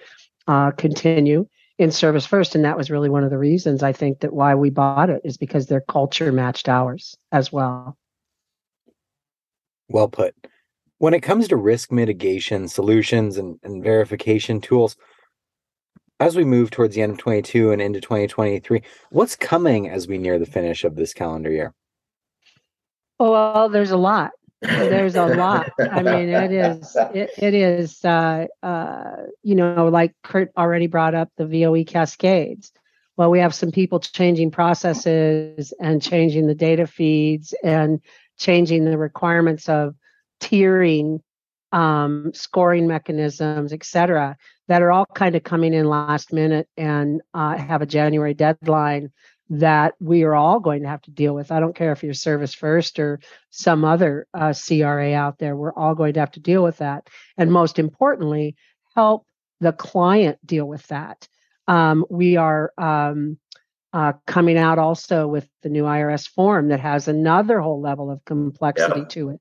uh, 0.47 0.71
continue 0.73 1.47
in 1.79 1.91
service 1.91 2.25
first, 2.25 2.55
and 2.55 2.65
that 2.65 2.77
was 2.77 2.91
really 2.91 3.11
one 3.11 3.25
of 3.25 3.31
the 3.31 3.39
reasons 3.39 3.83
I 3.83 3.93
think 3.93 4.21
that 4.21 4.33
why 4.33 4.55
we 4.55 4.71
bought 4.71 5.11
it 5.11 5.21
is 5.25 5.37
because 5.37 5.67
their 5.67 5.83
culture 5.83 6.33
matched 6.33 6.69
ours 6.69 7.17
as 7.31 7.53
well. 7.53 7.97
Well 9.89 10.09
put. 10.09 10.35
When 10.99 11.15
it 11.15 11.23
comes 11.23 11.49
to 11.49 11.57
risk 11.57 11.91
mitigation 11.91 12.69
solutions 12.69 13.37
and, 13.37 13.59
and 13.63 13.83
verification 13.83 14.61
tools, 14.61 14.97
as 16.21 16.37
we 16.37 16.45
move 16.45 16.71
towards 16.71 16.95
the 16.95 17.03
end 17.03 17.13
of 17.13 17.19
22 17.19 17.73
and 17.73 17.83
into 17.83 18.01
2023, 18.01 18.81
what's 19.11 19.35
coming 19.35 19.89
as 19.89 20.07
we 20.07 20.17
near 20.17 20.39
the 20.39 20.47
finish 20.47 20.85
of 20.85 20.95
this 20.95 21.13
calendar 21.13 21.51
year? 21.51 21.75
Oh, 23.21 23.33
well, 23.33 23.69
there's 23.69 23.91
a 23.91 23.97
lot. 23.97 24.33
There's 24.61 25.17
a 25.17 25.27
lot. 25.27 25.71
I 25.79 26.03
mean, 26.03 26.29
it 26.29 26.53
is, 26.53 26.97
it, 27.15 27.31
it 27.37 27.55
is, 27.55 28.05
uh, 28.05 28.47
uh, 28.63 29.17
you 29.43 29.57
know, 29.57 29.89
like 29.89 30.15
Kurt 30.23 30.53
already 30.57 30.87
brought 30.87 31.15
up 31.15 31.31
the 31.37 31.47
VOE 31.47 31.85
cascades. 31.85 32.73
Well, 33.17 33.31
we 33.31 33.41
have 33.41 33.55
some 33.55 33.73
people 33.73 33.99
changing 34.01 34.53
processes 34.53 35.73
and 35.81 36.01
changing 36.01 36.47
the 36.47 36.55
data 36.55 36.87
feeds 36.87 37.55
and 37.63 38.01
changing 38.39 38.85
the 38.85 38.97
requirements 38.97 39.69
of 39.69 39.95
tiering, 40.41 41.21
um, 41.73 42.31
scoring 42.35 42.87
mechanisms, 42.87 43.73
et 43.73 43.85
cetera, 43.85 44.37
that 44.69 44.83
are 44.83 44.93
all 44.93 45.07
kind 45.07 45.35
of 45.35 45.43
coming 45.43 45.75
in 45.75 45.89
last 45.89 46.33
minute 46.33 46.69
and 46.77 47.21
uh, 47.35 47.57
have 47.57 47.83
a 47.83 47.87
January 47.87 48.35
deadline 48.35 49.11
that 49.51 49.95
we 50.01 50.23
are 50.23 50.35
all 50.35 50.61
going 50.61 50.83
to 50.83 50.89
have 50.89 51.03
to 51.03 51.11
deal 51.11 51.35
with. 51.35 51.53
I 51.53 51.61
don't 51.61 51.77
care 51.77 51.93
if 51.93 52.03
you're 52.03 52.15
Service 52.15 52.55
First 52.55 52.99
or 52.99 53.21
some 53.51 53.85
other 53.85 54.27
uh, 54.33 54.55
CRA 54.55 55.15
out 55.15 55.39
there, 55.39 55.57
we're 55.57 55.75
all 55.75 55.95
going 55.95 56.15
to 56.15 56.21
have 56.21 56.33
to 56.33 56.41
deal 56.41 56.63
with 56.63 56.79
that. 56.79 57.09
And 57.37 57.53
most 57.53 57.79
importantly, 57.79 58.57
help 58.95 59.27
the 59.61 59.73
client 59.73 60.39
deal 60.45 60.67
with 60.67 60.87
that. 60.89 61.29
Um, 61.69 62.05
we 62.11 62.37
are 62.37 62.73
um, 62.79 63.39
uh, 63.93 64.15
coming 64.27 64.57
out 64.57 64.79
also 64.79 65.27
with 65.27 65.49
the 65.63 65.69
new 65.69 65.85
IRS 65.85 66.29
form 66.29 66.69
that 66.69 66.81
has 66.81 67.09
another 67.09 67.61
whole 67.61 67.81
level 67.81 68.11
of 68.11 68.25
complexity 68.25 69.01
yeah. 69.01 69.07
to 69.07 69.29
it. 69.31 69.41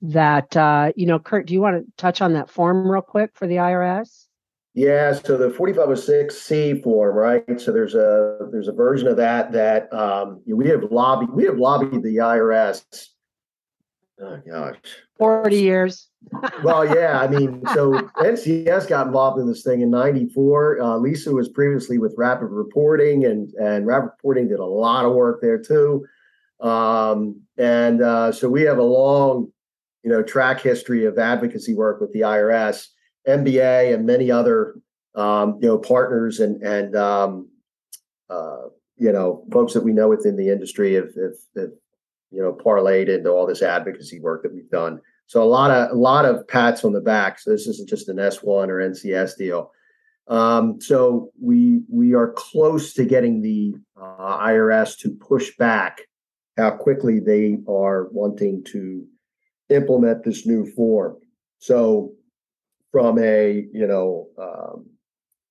That, 0.00 0.56
uh, 0.56 0.92
you 0.94 1.06
know, 1.06 1.18
Kurt, 1.18 1.46
do 1.46 1.54
you 1.54 1.60
want 1.60 1.84
to 1.84 1.92
touch 1.96 2.20
on 2.20 2.34
that 2.34 2.48
form 2.48 2.88
real 2.88 3.02
quick 3.02 3.32
for 3.34 3.48
the 3.48 3.56
IRS? 3.56 4.27
Yeah, 4.78 5.12
so 5.12 5.36
the 5.36 5.48
4506C 5.48 6.84
form, 6.84 7.16
right? 7.16 7.60
So 7.60 7.72
there's 7.72 7.96
a 7.96 8.48
there's 8.52 8.68
a 8.68 8.72
version 8.72 9.08
of 9.08 9.16
that 9.16 9.50
that 9.50 9.92
um, 9.92 10.40
we 10.46 10.68
have 10.68 10.84
lobbied 10.92 11.30
we 11.30 11.44
have 11.46 11.58
lobbied 11.58 12.00
the 12.00 12.18
IRS. 12.18 12.84
Oh 14.20 14.40
gosh, 14.48 14.76
forty 15.16 15.56
years. 15.56 16.06
well, 16.62 16.86
yeah, 16.86 17.18
I 17.18 17.26
mean, 17.26 17.60
so 17.74 17.90
NCS 18.18 18.86
got 18.86 19.08
involved 19.08 19.40
in 19.40 19.48
this 19.48 19.64
thing 19.64 19.80
in 19.80 19.90
'94. 19.90 20.80
Uh, 20.80 20.96
Lisa 20.98 21.32
was 21.32 21.48
previously 21.48 21.98
with 21.98 22.14
Rapid 22.16 22.46
Reporting, 22.46 23.24
and 23.24 23.52
and 23.54 23.84
Rapid 23.84 24.10
Reporting 24.16 24.46
did 24.46 24.60
a 24.60 24.64
lot 24.64 25.04
of 25.04 25.12
work 25.12 25.40
there 25.40 25.58
too. 25.58 26.06
Um, 26.60 27.40
and 27.56 28.00
uh, 28.00 28.30
so 28.30 28.48
we 28.48 28.62
have 28.62 28.78
a 28.78 28.84
long, 28.84 29.52
you 30.04 30.10
know, 30.10 30.22
track 30.22 30.60
history 30.60 31.04
of 31.04 31.18
advocacy 31.18 31.74
work 31.74 32.00
with 32.00 32.12
the 32.12 32.20
IRS. 32.20 32.86
MBA 33.26 33.94
and 33.94 34.06
many 34.06 34.30
other 34.30 34.76
um, 35.14 35.58
you 35.60 35.68
know 35.68 35.78
partners 35.78 36.40
and 36.40 36.62
and 36.62 36.94
um, 36.96 37.48
uh, 38.30 38.66
you 38.96 39.12
know 39.12 39.44
folks 39.52 39.72
that 39.74 39.84
we 39.84 39.92
know 39.92 40.08
within 40.08 40.36
the 40.36 40.48
industry 40.48 40.94
have, 40.94 41.14
have, 41.14 41.34
have, 41.56 41.70
you 42.30 42.42
know 42.42 42.52
parlayed 42.52 43.08
into 43.08 43.30
all 43.30 43.46
this 43.46 43.62
advocacy 43.62 44.20
work 44.20 44.42
that 44.42 44.52
we've 44.52 44.70
done. 44.70 45.00
So 45.26 45.42
a 45.42 45.44
lot 45.44 45.70
of 45.70 45.90
a 45.90 45.94
lot 45.94 46.24
of 46.24 46.46
pats 46.48 46.84
on 46.84 46.92
the 46.92 47.00
back. 47.00 47.38
So 47.38 47.50
this 47.50 47.66
isn't 47.66 47.88
just 47.88 48.08
an 48.08 48.16
S1 48.16 48.44
or 48.68 48.76
NCS 48.76 49.36
deal. 49.36 49.72
Um, 50.28 50.80
so 50.80 51.30
we 51.40 51.82
we 51.90 52.14
are 52.14 52.32
close 52.32 52.92
to 52.94 53.04
getting 53.04 53.40
the 53.42 53.74
uh, 54.00 54.38
IRS 54.46 54.98
to 55.00 55.10
push 55.10 55.56
back 55.56 56.02
how 56.58 56.70
quickly 56.72 57.20
they 57.20 57.58
are 57.68 58.08
wanting 58.10 58.64
to 58.64 59.06
implement 59.70 60.24
this 60.24 60.44
new 60.44 60.66
form. 60.72 61.16
So 61.60 62.12
from 62.92 63.18
a 63.18 63.66
you 63.72 63.86
know 63.86 64.28
um, 64.38 64.86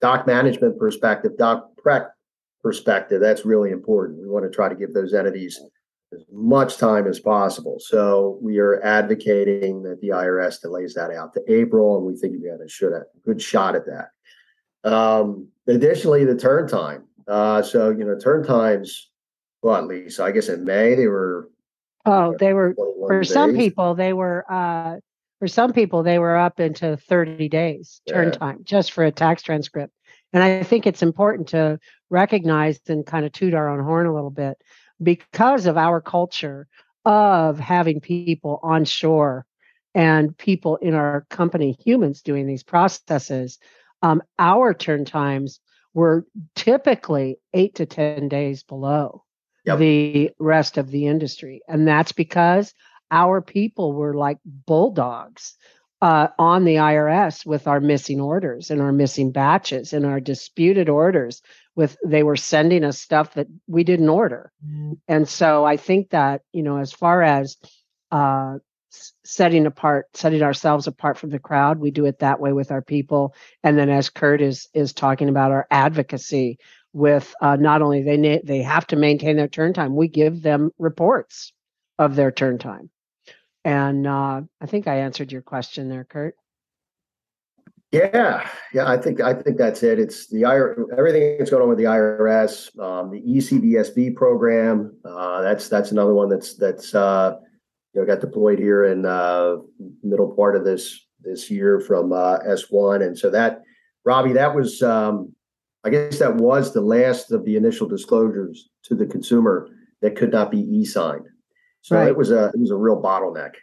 doc 0.02 0.28
management 0.28 0.78
perspective, 0.78 1.38
doc 1.38 1.70
prep 1.78 2.14
perspective, 2.62 3.22
that's 3.22 3.46
really 3.46 3.72
important. 3.72 4.22
We 4.22 4.28
want 4.28 4.46
to 4.46 4.56
try 4.56 4.70
to 4.70 4.76
give 4.76 4.94
those 4.94 5.14
entities 5.14 5.60
as 6.14 6.24
much 6.32 6.78
time 6.78 7.08
as 7.08 7.20
possible. 7.20 7.78
So 7.80 8.40
we 8.42 8.60
are 8.60 8.82
advocating 8.82 9.84
that 9.84 10.00
the 10.02 10.10
IRS 10.10 10.62
delays 10.62 10.94
that 10.94 11.12
out 11.12 11.34
to 11.34 11.44
April, 11.52 11.98
and 11.98 12.06
we 12.06 12.16
think 12.16 12.42
we 12.42 12.50
have 12.50 12.62
a 12.62 12.70
should 12.70 12.94
a 12.94 13.04
good 13.26 13.42
shot 13.42 13.76
at 13.76 13.84
that. 13.86 14.90
Um, 14.90 15.50
additionally, 15.68 16.24
the 16.26 16.38
turn 16.38 16.68
time. 16.68 17.04
Uh, 17.28 17.62
so 17.62 17.90
you 17.90 18.06
know, 18.06 18.18
turn 18.18 18.44
times. 18.44 19.10
Well, 19.62 19.76
at 19.76 19.88
least 19.88 20.20
I 20.20 20.32
guess 20.32 20.50
in 20.50 20.64
May 20.64 20.96
they 20.96 21.08
were. 21.08 21.50
Oh, 22.06 22.36
they 22.40 22.54
were 22.54 22.74
for 22.76 23.22
days. 23.22 23.34
some 23.34 23.54
people. 23.56 23.96
They 23.96 24.14
were 24.14 24.46
uh, 24.50 24.98
for 25.40 25.48
some 25.48 25.74
people 25.74 26.04
they 26.04 26.20
were 26.20 26.36
up 26.36 26.60
into 26.60 26.98
30 26.98 27.50
days 27.50 28.02
turn 28.08 28.28
yeah. 28.28 28.40
time 28.40 28.60
just 28.64 28.92
for 28.92 29.04
a 29.04 29.12
tax 29.12 29.42
transcript 29.42 29.94
and 30.34 30.44
i 30.44 30.64
think 30.64 30.86
it's 30.86 31.04
important 31.04 31.50
to 31.50 31.80
recognize 32.10 32.80
and 32.88 33.06
kind 33.06 33.26
of 33.26 33.32
toot 33.32 33.54
our 33.54 33.70
own 33.70 33.84
horn 33.84 34.08
a 34.08 34.14
little 34.14 34.30
bit 34.30 34.58
because 35.02 35.66
of 35.66 35.78
our 35.78 36.02
culture 36.02 36.68
of 37.06 37.60
having 37.60 38.00
people 38.00 38.60
on 38.64 38.86
shore 38.86 39.46
and 39.94 40.38
people 40.38 40.76
in 40.78 40.94
our 40.94 41.26
company 41.30 41.78
humans 41.84 42.22
doing 42.22 42.48
these 42.48 42.64
processes 42.64 43.60
um, 44.04 44.22
our 44.38 44.74
turn 44.74 45.06
times 45.06 45.60
were 45.94 46.26
typically 46.56 47.38
eight 47.54 47.76
to 47.76 47.86
ten 47.86 48.28
days 48.28 48.64
below 48.64 49.24
yep. 49.66 49.80
the 49.80 50.32
rest 50.40 50.78
of 50.78 50.92
the 50.92 51.08
industry 51.08 51.62
and 51.68 51.88
that's 51.88 52.12
because 52.12 52.74
our 53.12 53.42
people 53.42 53.94
were 53.94 54.14
like 54.14 54.40
bulldogs 54.46 55.56
uh, 56.02 56.28
on 56.38 56.64
the 56.64 56.76
IRS 56.76 57.46
with 57.46 57.68
our 57.68 57.80
missing 57.80 58.22
orders 58.22 58.70
and 58.70 58.82
our 58.82 58.92
missing 58.92 59.32
batches 59.32 59.94
and 59.94 60.06
our 60.06 60.20
disputed 60.20 60.90
orders. 60.90 61.42
With 61.76 61.98
they 62.04 62.24
were 62.24 62.36
sending 62.36 62.84
us 62.84 63.00
stuff 63.00 63.36
that 63.36 63.48
we 63.68 63.84
didn't 63.84 64.10
order, 64.10 64.52
mm-hmm. 64.66 64.94
and 65.08 65.30
so 65.30 65.64
I 65.64 65.78
think 65.78 66.10
that 66.10 66.42
you 66.52 66.64
know, 66.64 66.78
as 66.78 66.92
far 66.92 67.22
as 67.22 67.56
uh, 68.12 68.58
setting 69.24 69.68
apart, 69.68 70.08
setting 70.16 70.42
ourselves 70.42 70.88
apart 70.88 71.20
from 71.20 71.30
the 71.30 71.38
crowd, 71.38 71.78
we 71.78 71.92
do 71.92 72.06
it 72.06 72.20
that 72.20 72.40
way 72.40 72.52
with 72.52 72.72
our 72.72 72.82
people. 72.82 73.36
And 73.64 73.78
then, 73.78 73.90
as 73.90 74.10
Kurt 74.10 74.42
is 74.42 74.68
is 74.74 74.92
talking 74.92 75.30
about 75.30 75.52
our 75.52 75.68
advocacy 75.70 76.58
with 76.94 77.34
uh, 77.42 77.58
not 77.58 77.84
only 77.84 78.02
they 78.02 78.42
they 78.44 78.64
have 78.64 78.88
to 78.88 78.96
maintain 78.96 79.36
their 79.36 79.48
turn 79.48 79.74
time, 79.74 79.96
we 79.96 80.08
give 80.08 80.42
them 80.42 80.72
reports 80.80 81.54
of 82.00 82.16
their 82.16 82.32
turn 82.32 82.58
time 82.58 82.90
and 83.68 84.08
uh, 84.08 84.42
I 84.62 84.66
think 84.66 84.88
I 84.88 84.96
answered 84.96 85.30
your 85.30 85.42
question 85.42 85.90
there, 85.90 86.06
Kurt. 86.06 86.36
Yeah, 87.92 88.48
yeah, 88.74 88.90
I 88.90 88.96
think 88.96 89.20
I 89.20 89.34
think 89.34 89.58
that's 89.58 89.84
it. 89.84 90.00
It's 90.00 90.28
the 90.28 90.42
IR, 90.44 90.86
everything 90.98 91.38
that's 91.38 91.50
going 91.50 91.64
on 91.64 91.70
with 91.70 91.78
the 91.78 91.84
IRS, 91.84 92.78
um, 92.80 93.12
the 93.12 93.22
ECDSB 93.22 94.16
program. 94.16 94.98
Uh, 95.04 95.42
that's 95.42 95.68
that's 95.68 95.92
another 95.92 96.14
one 96.14 96.30
that's 96.30 96.56
that's 96.56 96.96
uh, 96.96 97.36
you 97.94 98.00
know 98.00 98.08
got 98.08 98.22
deployed 98.22 98.60
here 98.60 98.86
in 98.86 99.06
uh, 99.06 99.58
middle 100.02 100.34
part 100.34 100.56
of 100.56 100.64
this 100.64 101.06
this 101.22 101.52
year 101.52 101.82
from 101.82 102.14
uh, 102.14 102.40
S1, 102.40 103.06
and 103.06 103.20
so 103.20 103.30
that 103.30 103.64
Robbie, 104.06 104.34
that 104.34 104.56
was 104.56 104.82
um, 104.82 105.34
I 105.84 105.90
guess 105.90 106.20
that 106.20 106.36
was 106.36 106.74
the 106.74 106.82
last 106.82 107.32
of 107.34 107.44
the 107.44 107.58
initial 107.58 107.88
disclosures 107.88 108.70
to 108.84 108.96
the 108.96 109.06
consumer 109.06 109.70
that 110.02 110.16
could 110.16 110.32
not 110.32 110.52
be 110.52 110.60
e-signed. 110.60 111.28
So 111.88 111.96
right. 111.96 112.10
it 112.10 112.18
was 112.18 112.32
a 112.32 112.48
it 112.48 112.60
was 112.60 112.72
a 112.72 112.76
real 112.76 113.02
bottleneck. 113.02 113.54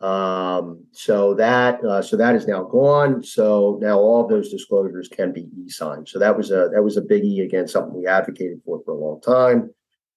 Um, 0.00 0.84
so 0.90 1.34
that 1.34 1.82
uh, 1.84 2.02
so 2.02 2.16
that 2.16 2.34
is 2.34 2.48
now 2.48 2.64
gone. 2.64 3.22
So 3.22 3.78
now 3.80 4.00
all 4.00 4.24
of 4.24 4.28
those 4.28 4.50
disclosures 4.50 5.06
can 5.06 5.32
be 5.32 5.48
e-signed. 5.56 6.08
So 6.08 6.18
that 6.18 6.36
was 6.36 6.50
a 6.50 6.70
that 6.74 6.82
was 6.82 6.96
a 6.96 7.02
biggie 7.02 7.44
again, 7.44 7.68
something 7.68 7.94
we 7.94 8.08
advocated 8.08 8.62
for 8.64 8.82
for 8.84 8.90
a 8.90 8.98
long 8.98 9.20
time. 9.20 9.72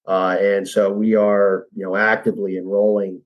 Uh, 0.08 0.36
and 0.40 0.66
so 0.66 0.90
we 0.90 1.14
are 1.14 1.68
you 1.72 1.84
know 1.84 1.94
actively 1.94 2.56
enrolling 2.56 3.22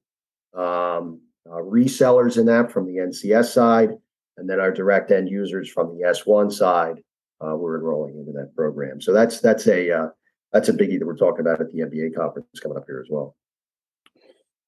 um, 0.53 1.22
uh, 1.51 1.62
resellers 1.62 2.37
in 2.37 2.44
that 2.44 2.70
from 2.70 2.87
the 2.87 3.01
NCS 3.01 3.55
side, 3.55 3.92
and 4.37 4.51
then 4.51 4.61
our 4.61 4.70
direct 4.70 5.11
end 5.11 5.31
users 5.31 5.70
from 5.70 5.96
the 5.96 6.05
S1 6.05 6.53
side. 6.53 7.03
Uh, 7.40 7.57
we're 7.57 7.79
enrolling 7.79 8.18
into 8.18 8.33
that 8.33 8.55
program. 8.55 9.01
So 9.01 9.14
that's 9.14 9.40
that's 9.40 9.66
a 9.66 9.90
uh, 9.90 10.09
that's 10.53 10.68
a 10.68 10.75
biggie 10.75 10.99
that 10.99 11.07
we're 11.07 11.16
talking 11.16 11.40
about 11.40 11.62
at 11.62 11.72
the 11.72 11.81
MBA 11.81 12.14
conference 12.14 12.61
coming 12.61 12.77
up 12.77 12.85
here 12.87 13.01
as 13.03 13.09
well. 13.11 13.35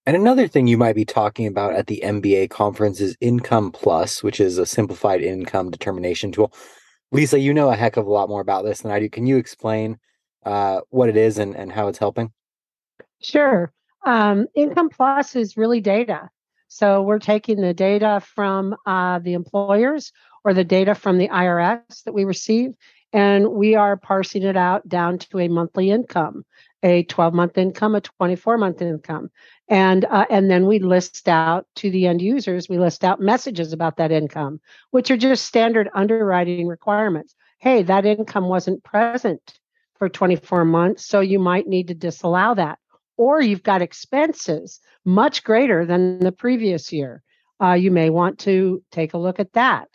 And 0.09 0.17
another 0.17 0.49
thing 0.49 0.67
you 0.67 0.79
might 0.79 0.95
be 0.95 1.05
talking 1.05 1.47
about 1.47 1.75
at 1.75 1.87
the 1.87 2.01
MBA 2.03 2.49
conference 2.49 2.99
is 2.99 3.15
Income 3.21 3.73
Plus, 3.73 4.23
which 4.23 4.41
is 4.41 4.57
a 4.57 4.65
simplified 4.65 5.21
income 5.21 5.71
determination 5.71 6.33
tool. 6.33 6.51
Lisa, 7.13 7.39
you 7.39 7.53
know 7.53 7.69
a 7.69 7.77
heck 7.77 7.99
of 7.99 8.07
a 8.07 8.11
lot 8.11 8.31
more 8.31 8.41
about 8.41 8.65
this 8.65 8.81
than 8.81 8.91
I 8.91 9.01
do. 9.01 9.11
Can 9.11 9.27
you 9.27 9.37
explain 9.37 9.99
uh, 10.47 10.81
what 10.89 11.11
it 11.11 11.19
is 11.19 11.37
and, 11.37 11.55
and 11.55 11.71
how 11.71 11.89
it's 11.89 11.99
helping? 11.99 12.33
Sure. 13.21 13.71
Um, 14.07 14.47
Income 14.55 14.89
Plus 14.89 15.37
is 15.37 15.59
really 15.59 15.83
data. 15.83 16.31
So 16.69 17.03
we're 17.03 17.19
taking 17.19 17.61
the 17.61 17.75
data 17.75 18.23
from 18.35 18.77
uh, 18.87 19.19
the 19.19 19.35
employers 19.35 20.11
or 20.43 20.55
the 20.55 20.65
data 20.65 20.95
from 20.95 21.19
the 21.19 21.29
IRS 21.29 22.05
that 22.05 22.15
we 22.15 22.25
receive, 22.25 22.71
and 23.13 23.49
we 23.49 23.75
are 23.75 23.99
parsing 23.99 24.45
it 24.45 24.57
out 24.57 24.89
down 24.89 25.19
to 25.19 25.39
a 25.39 25.49
monthly 25.49 25.91
income 25.91 26.47
a 26.83 27.03
12 27.05 27.35
month 27.35 27.59
income, 27.59 27.95
a 27.95 28.01
24 28.01 28.59
month 28.59 28.83
income. 28.83 29.31
And, 29.69 30.05
uh, 30.05 30.27
and 30.31 30.51
then 30.51 30.67
we 30.67 30.79
list 30.79 31.29
out 31.29 31.67
to 31.77 31.91
the 31.91 32.07
end 32.07 32.23
users, 32.23 32.69
we 32.69 32.79
list 32.79 33.05
out 33.05 33.21
messages 33.21 33.73
about 33.73 33.97
that 33.97 34.13
income, 34.13 34.61
which 34.91 35.11
are 35.11 35.17
just 35.17 35.47
standard 35.47 35.89
underwriting 35.95 36.67
requirements. 36.67 37.35
Hey, 37.59 37.83
that 37.83 38.07
income 38.07 38.49
wasn't 38.49 38.85
present 38.85 39.59
for 39.99 40.09
24 40.09 40.65
months, 40.65 41.05
so 41.05 41.21
you 41.21 41.39
might 41.39 41.67
need 41.67 41.89
to 41.89 41.95
disallow 41.95 42.55
that. 42.55 42.79
Or 43.17 43.43
you've 43.43 43.65
got 43.65 43.83
expenses 43.83 44.81
much 45.05 45.43
greater 45.43 45.85
than 45.85 46.21
the 46.21 46.33
previous 46.33 46.93
year. 46.93 47.23
Uh, 47.61 47.73
you 47.73 47.91
may 47.91 48.11
want 48.11 48.39
to 48.41 48.83
take 48.93 49.15
a 49.15 49.19
look 49.19 49.41
at 49.41 49.53
that. 49.55 49.89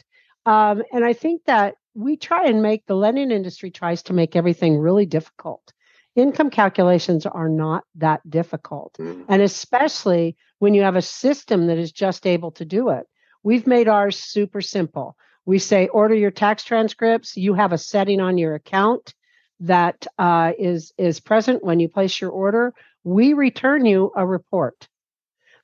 Um, 0.45 0.83
and 0.91 1.05
I 1.05 1.13
think 1.13 1.45
that 1.45 1.75
we 1.93 2.17
try 2.17 2.47
and 2.47 2.61
make 2.61 2.85
the 2.85 2.95
lending 2.95 3.31
industry 3.31 3.71
tries 3.71 4.03
to 4.03 4.13
make 4.13 4.35
everything 4.35 4.77
really 4.77 5.05
difficult. 5.05 5.72
Income 6.15 6.51
calculations 6.51 7.25
are 7.25 7.49
not 7.49 7.83
that 7.95 8.27
difficult. 8.29 8.95
Mm. 8.99 9.25
And 9.27 9.41
especially 9.41 10.35
when 10.59 10.73
you 10.73 10.83
have 10.83 10.95
a 10.95 11.01
system 11.01 11.67
that 11.67 11.77
is 11.77 11.91
just 11.91 12.27
able 12.27 12.51
to 12.51 12.65
do 12.65 12.89
it. 12.89 13.07
We've 13.41 13.67
made 13.67 13.87
ours 13.87 14.17
super 14.17 14.61
simple. 14.61 15.17
We 15.45 15.59
say 15.59 15.87
order 15.87 16.15
your 16.15 16.31
tax 16.31 16.63
transcripts. 16.63 17.35
You 17.35 17.55
have 17.55 17.73
a 17.73 17.77
setting 17.77 18.21
on 18.21 18.37
your 18.37 18.55
account 18.55 19.13
that 19.59 20.07
uh, 20.17 20.53
is 20.57 20.93
is 20.97 21.19
present 21.19 21.63
when 21.63 21.79
you 21.79 21.89
place 21.89 22.21
your 22.21 22.31
order. 22.31 22.73
We 23.03 23.33
return 23.33 23.85
you 23.85 24.11
a 24.15 24.25
report 24.25 24.87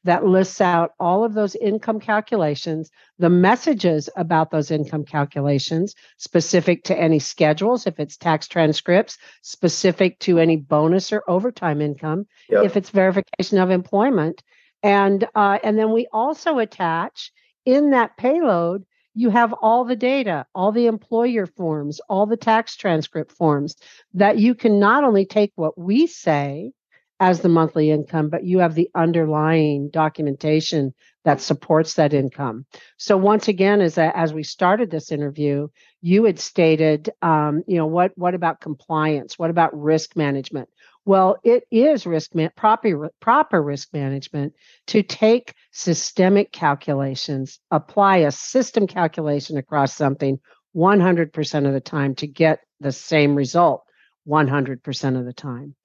that 0.09 0.25
lists 0.25 0.59
out 0.59 0.93
all 0.99 1.23
of 1.23 1.35
those 1.35 1.53
income 1.53 1.99
calculations, 1.99 2.89
the 3.19 3.29
messages 3.29 4.09
about 4.15 4.49
those 4.49 4.71
income 4.71 5.05
calculations, 5.05 5.93
specific 6.17 6.83
to 6.83 6.99
any 6.99 7.19
schedules, 7.19 7.85
if 7.85 7.99
it's 7.99 8.17
tax 8.17 8.47
transcripts, 8.47 9.19
specific 9.43 10.17
to 10.17 10.39
any 10.39 10.55
bonus 10.55 11.13
or 11.13 11.21
overtime 11.27 11.79
income, 11.79 12.25
yep. 12.49 12.65
if 12.65 12.75
it's 12.75 12.89
verification 12.89 13.59
of 13.59 13.69
employment. 13.69 14.41
And 14.81 15.27
uh, 15.35 15.59
and 15.63 15.77
then 15.77 15.91
we 15.91 16.07
also 16.11 16.57
attach 16.57 17.31
in 17.63 17.91
that 17.91 18.17
payload 18.17 18.85
you 19.13 19.29
have 19.29 19.53
all 19.53 19.85
the 19.85 19.95
data, 19.95 20.47
all 20.55 20.71
the 20.71 20.87
employer 20.87 21.45
forms, 21.45 21.99
all 22.09 22.25
the 22.25 22.37
tax 22.37 22.75
transcript 22.75 23.31
forms 23.31 23.75
that 24.15 24.39
you 24.39 24.55
can 24.55 24.79
not 24.79 25.03
only 25.03 25.25
take 25.25 25.51
what 25.55 25.77
we 25.77 26.07
say 26.07 26.71
as 27.19 27.41
the 27.41 27.49
monthly 27.49 27.91
income, 27.91 28.29
but 28.29 28.45
you 28.45 28.59
have 28.59 28.75
the 28.75 28.89
underlying 28.95 29.89
documentation 29.89 30.93
that 31.25 31.41
supports 31.41 31.95
that 31.95 32.13
income. 32.13 32.65
So 32.97 33.17
once 33.17 33.47
again, 33.47 33.81
as 33.81 33.97
as 33.97 34.33
we 34.33 34.43
started 34.43 34.89
this 34.89 35.11
interview, 35.11 35.67
you 36.01 36.23
had 36.23 36.39
stated, 36.39 37.09
um, 37.21 37.63
you 37.67 37.77
know, 37.77 37.87
what 37.87 38.11
what 38.15 38.35
about 38.35 38.61
compliance? 38.61 39.37
What 39.37 39.49
about 39.49 39.77
risk 39.79 40.15
management? 40.15 40.69
Well, 41.05 41.37
it 41.43 41.63
is 41.71 42.05
risk 42.05 42.35
man- 42.35 42.51
proper 42.55 43.09
proper 43.19 43.61
risk 43.61 43.89
management 43.93 44.53
to 44.87 45.03
take 45.03 45.53
systemic 45.71 46.51
calculations, 46.51 47.59
apply 47.69 48.17
a 48.17 48.31
system 48.31 48.87
calculation 48.87 49.57
across 49.57 49.93
something 49.93 50.39
100% 50.75 51.67
of 51.67 51.73
the 51.73 51.81
time 51.81 52.15
to 52.15 52.27
get 52.27 52.59
the 52.79 52.91
same 52.91 53.35
result 53.35 53.83
100% 54.27 55.17
of 55.17 55.25
the 55.25 55.33
time 55.33 55.75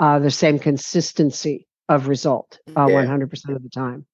uh, 0.00 0.18
the 0.18 0.30
same 0.30 0.58
consistency 0.58 1.66
of 1.88 2.08
result 2.08 2.58
uh, 2.76 2.86
yeah. 2.88 3.04
100% 3.04 3.54
of 3.54 3.62
the 3.62 3.68
time. 3.68 4.06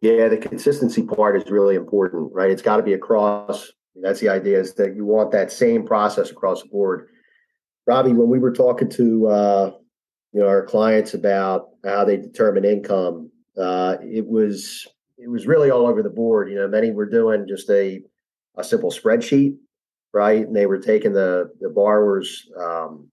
Yeah, 0.00 0.28
the 0.28 0.36
consistency 0.36 1.02
part 1.02 1.36
is 1.36 1.50
really 1.50 1.76
important, 1.76 2.30
right? 2.32 2.50
It's 2.50 2.62
got 2.62 2.76
to 2.76 2.82
be 2.82 2.92
across. 2.92 3.72
That's 4.02 4.20
the 4.20 4.28
idea 4.28 4.60
is 4.60 4.74
that 4.74 4.94
you 4.94 5.04
want 5.04 5.32
that 5.32 5.50
same 5.50 5.86
process 5.86 6.30
across 6.30 6.62
the 6.62 6.68
board. 6.68 7.08
Robbie, 7.86 8.12
when 8.12 8.28
we 8.28 8.38
were 8.38 8.52
talking 8.52 8.90
to 8.90 9.26
uh, 9.28 9.70
you 10.32 10.40
know 10.40 10.48
our 10.48 10.64
clients 10.66 11.14
about 11.14 11.68
how 11.84 12.04
they 12.04 12.16
determine 12.16 12.64
income, 12.64 13.30
uh, 13.56 13.96
it 14.02 14.26
was 14.26 14.86
it 15.16 15.30
was 15.30 15.46
really 15.46 15.70
all 15.70 15.86
over 15.86 16.02
the 16.02 16.10
board. 16.10 16.50
You 16.50 16.56
know, 16.56 16.68
many 16.68 16.90
were 16.90 17.08
doing 17.08 17.46
just 17.48 17.70
a 17.70 18.02
a 18.56 18.64
simple 18.64 18.90
spreadsheet, 18.90 19.56
right? 20.12 20.46
And 20.46 20.54
they 20.54 20.66
were 20.66 20.80
taking 20.80 21.12
the 21.12 21.50
the 21.60 21.70
borrower's 21.70 22.46
um, 22.60 23.08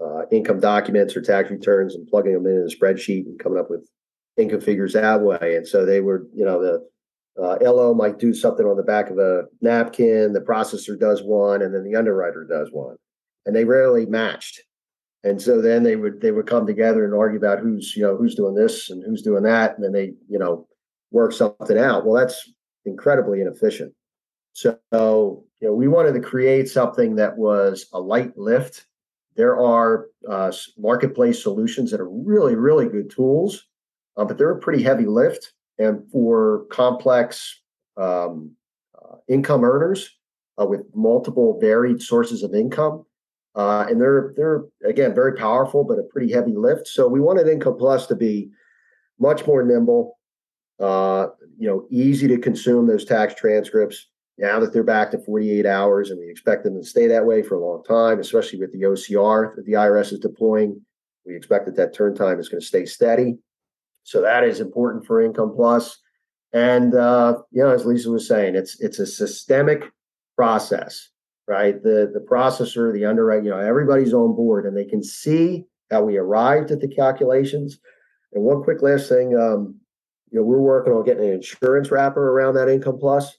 uh, 0.00 0.26
income 0.30 0.60
documents 0.60 1.16
or 1.16 1.22
tax 1.22 1.50
returns 1.50 1.94
and 1.94 2.06
plugging 2.08 2.32
them 2.32 2.46
in 2.46 2.66
a 2.66 2.74
spreadsheet 2.74 3.26
and 3.26 3.38
coming 3.38 3.58
up 3.58 3.70
with 3.70 3.88
income 4.36 4.60
figures 4.60 4.94
that 4.94 5.20
way. 5.20 5.56
And 5.56 5.66
so 5.66 5.84
they 5.84 6.00
were, 6.00 6.26
you 6.34 6.44
know, 6.44 6.60
the 6.60 6.88
uh, 7.40 7.58
LO 7.62 7.94
might 7.94 8.18
do 8.18 8.34
something 8.34 8.66
on 8.66 8.76
the 8.76 8.82
back 8.82 9.10
of 9.10 9.18
a 9.18 9.44
napkin, 9.60 10.32
the 10.32 10.40
processor 10.40 10.98
does 10.98 11.22
one, 11.22 11.62
and 11.62 11.74
then 11.74 11.84
the 11.84 11.96
underwriter 11.96 12.44
does 12.44 12.68
one, 12.72 12.96
and 13.46 13.54
they 13.54 13.64
rarely 13.64 14.06
matched. 14.06 14.60
And 15.22 15.40
so 15.40 15.60
then 15.60 15.82
they 15.82 15.96
would 15.96 16.20
they 16.20 16.32
would 16.32 16.46
come 16.46 16.66
together 16.66 17.04
and 17.04 17.14
argue 17.14 17.38
about 17.38 17.60
who's 17.60 17.94
you 17.94 18.02
know 18.02 18.16
who's 18.16 18.34
doing 18.34 18.54
this 18.54 18.90
and 18.90 19.02
who's 19.04 19.22
doing 19.22 19.42
that, 19.44 19.74
and 19.74 19.84
then 19.84 19.92
they 19.92 20.14
you 20.28 20.38
know 20.38 20.66
work 21.10 21.32
something 21.32 21.78
out. 21.78 22.06
Well, 22.06 22.14
that's 22.14 22.50
incredibly 22.84 23.40
inefficient. 23.40 23.92
So 24.54 24.78
you 25.60 25.68
know 25.68 25.74
we 25.74 25.88
wanted 25.88 26.14
to 26.14 26.20
create 26.20 26.68
something 26.68 27.16
that 27.16 27.36
was 27.36 27.86
a 27.92 28.00
light 28.00 28.36
lift 28.36 28.86
there 29.36 29.58
are 29.58 30.06
uh, 30.28 30.52
marketplace 30.76 31.42
solutions 31.42 31.90
that 31.90 32.00
are 32.00 32.10
really, 32.10 32.56
really 32.56 32.86
good 32.86 33.10
tools, 33.10 33.66
uh, 34.16 34.24
but 34.24 34.38
they're 34.38 34.50
a 34.50 34.58
pretty 34.58 34.82
heavy 34.82 35.06
lift. 35.06 35.52
And 35.78 36.02
for 36.12 36.66
complex 36.70 37.62
um, 37.96 38.52
uh, 38.94 39.16
income 39.28 39.64
earners 39.64 40.10
uh, 40.60 40.66
with 40.66 40.82
multiple 40.94 41.58
varied 41.58 42.02
sources 42.02 42.42
of 42.42 42.54
income, 42.54 43.06
uh, 43.54 43.86
and 43.88 44.00
they're 44.00 44.34
they're 44.36 44.64
again 44.84 45.14
very 45.14 45.34
powerful, 45.34 45.84
but 45.84 45.98
a 45.98 46.02
pretty 46.02 46.30
heavy 46.32 46.52
lift. 46.54 46.86
So 46.86 47.08
we 47.08 47.20
wanted 47.20 47.48
Income 47.48 47.78
Plus 47.78 48.06
to 48.08 48.14
be 48.14 48.50
much 49.18 49.46
more 49.46 49.62
nimble, 49.64 50.18
uh, 50.78 51.28
you 51.58 51.66
know, 51.66 51.86
easy 51.90 52.28
to 52.28 52.38
consume 52.38 52.86
those 52.86 53.04
tax 53.04 53.34
transcripts 53.34 54.09
now 54.40 54.58
that 54.58 54.72
they're 54.72 54.82
back 54.82 55.10
to 55.10 55.18
48 55.18 55.66
hours, 55.66 56.10
and 56.10 56.18
we 56.18 56.30
expect 56.30 56.64
them 56.64 56.74
to 56.74 56.84
stay 56.84 57.06
that 57.06 57.26
way 57.26 57.42
for 57.42 57.56
a 57.56 57.64
long 57.64 57.84
time, 57.84 58.18
especially 58.18 58.58
with 58.58 58.72
the 58.72 58.82
OCR 58.82 59.54
that 59.54 59.66
the 59.66 59.72
IRS 59.74 60.12
is 60.12 60.18
deploying. 60.18 60.80
We 61.26 61.36
expect 61.36 61.66
that 61.66 61.76
that 61.76 61.94
turn 61.94 62.14
time 62.14 62.40
is 62.40 62.48
going 62.48 62.62
to 62.62 62.66
stay 62.66 62.86
steady. 62.86 63.38
So 64.02 64.22
that 64.22 64.42
is 64.42 64.60
important 64.60 65.06
for 65.06 65.20
Income 65.20 65.52
Plus. 65.54 65.98
And 66.54 66.94
uh, 66.94 67.36
you 67.52 67.62
know, 67.62 67.68
as 67.68 67.84
Lisa 67.84 68.10
was 68.10 68.26
saying, 68.26 68.56
it's 68.56 68.80
it's 68.80 68.98
a 68.98 69.06
systemic 69.06 69.84
process, 70.36 71.10
right? 71.46 71.80
The 71.80 72.10
the 72.12 72.26
processor, 72.28 72.92
the 72.92 73.04
underwriter, 73.04 73.44
you 73.44 73.50
know, 73.50 73.58
everybody's 73.58 74.14
on 74.14 74.34
board, 74.34 74.64
and 74.64 74.74
they 74.74 74.86
can 74.86 75.02
see 75.02 75.66
how 75.90 76.02
we 76.02 76.16
arrived 76.16 76.70
at 76.70 76.80
the 76.80 76.88
calculations. 76.88 77.78
And 78.32 78.42
one 78.42 78.62
quick 78.62 78.80
last 78.80 79.08
thing, 79.08 79.36
um, 79.36 79.76
you 80.30 80.40
know, 80.40 80.44
we're 80.44 80.60
working 80.60 80.94
on 80.94 81.04
getting 81.04 81.24
an 81.24 81.34
insurance 81.34 81.90
wrapper 81.90 82.30
around 82.30 82.54
that 82.54 82.68
Income 82.68 82.98
Plus 82.98 83.36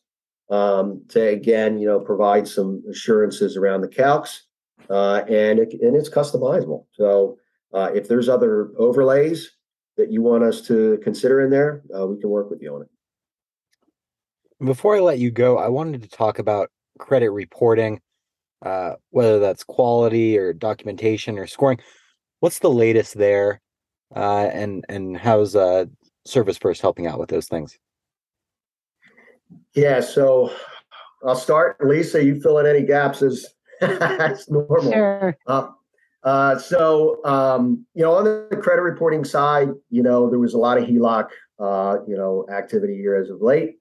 um, 0.52 1.02
to 1.08 1.30
again, 1.30 1.80
you 1.80 1.88
know, 1.88 2.00
provide 2.00 2.48
some 2.48 2.84
assurances 2.90 3.58
around 3.58 3.82
the 3.82 3.88
calcs, 3.88 4.42
uh, 4.90 5.24
and 5.28 5.60
it, 5.60 5.74
and 5.82 5.96
it's 5.96 6.10
customizable. 6.10 6.86
So 6.94 7.38
uh, 7.74 7.90
if 7.96 8.08
there's 8.08 8.30
other 8.30 8.72
overlays 8.78 9.52
that 9.98 10.12
you 10.12 10.22
want 10.22 10.44
us 10.44 10.62
to 10.68 11.00
consider 11.04 11.42
in 11.42 11.50
there, 11.50 11.82
uh, 11.98 12.06
we 12.06 12.20
can 12.20 12.30
work 12.30 12.50
with 12.50 12.62
you 12.62 12.76
on 12.76 12.82
it. 12.84 12.90
Before 14.64 14.96
I 14.96 15.00
let 15.00 15.20
you 15.20 15.32
go, 15.32 15.58
I 15.58 15.70
wanted 15.70 16.04
to 16.04 16.10
talk 16.10 16.38
about 16.38 16.70
credit 17.00 17.32
reporting, 17.32 18.00
uh, 18.64 18.94
whether 19.10 19.40
that's 19.40 19.64
quality 19.64 20.38
or 20.38 20.54
documentation 20.54 21.40
or 21.40 21.48
scoring. 21.48 21.80
What's 22.42 22.60
the 22.60 22.70
latest 22.70 23.18
there, 23.18 23.62
uh, 24.16 24.50
and 24.52 24.86
and 24.90 25.18
how's 25.18 25.56
uh, 25.56 25.86
Service 26.26 26.58
First 26.58 26.82
helping 26.82 27.08
out 27.08 27.20
with 27.20 27.30
those 27.30 27.48
things? 27.48 27.78
Yeah, 29.76 30.02
so 30.02 30.52
I'll 31.26 31.36
start. 31.36 31.78
Lisa, 31.82 32.24
you 32.24 32.42
fill 32.42 32.58
in 32.60 32.66
any 32.66 32.84
gaps 32.84 33.22
as, 33.22 33.48
as 33.82 34.50
normal. 34.50 34.92
Sure. 34.92 35.38
Uh, 35.48 35.68
uh, 36.24 36.58
so, 36.60 37.24
um, 37.26 37.86
you 37.94 38.04
know, 38.04 38.14
on 38.14 38.26
the 38.26 38.60
credit 38.62 38.82
reporting 38.82 39.24
side, 39.24 39.70
you 39.90 40.04
know, 40.04 40.30
there 40.30 40.40
was 40.40 40.54
a 40.54 40.58
lot 40.58 40.78
of 40.78 40.84
HELOC, 40.84 41.30
uh, 41.60 41.98
you 42.08 42.16
know, 42.16 42.46
activity 42.52 42.96
here 42.96 43.16
as 43.16 43.30
of 43.30 43.42
late. 43.42 43.78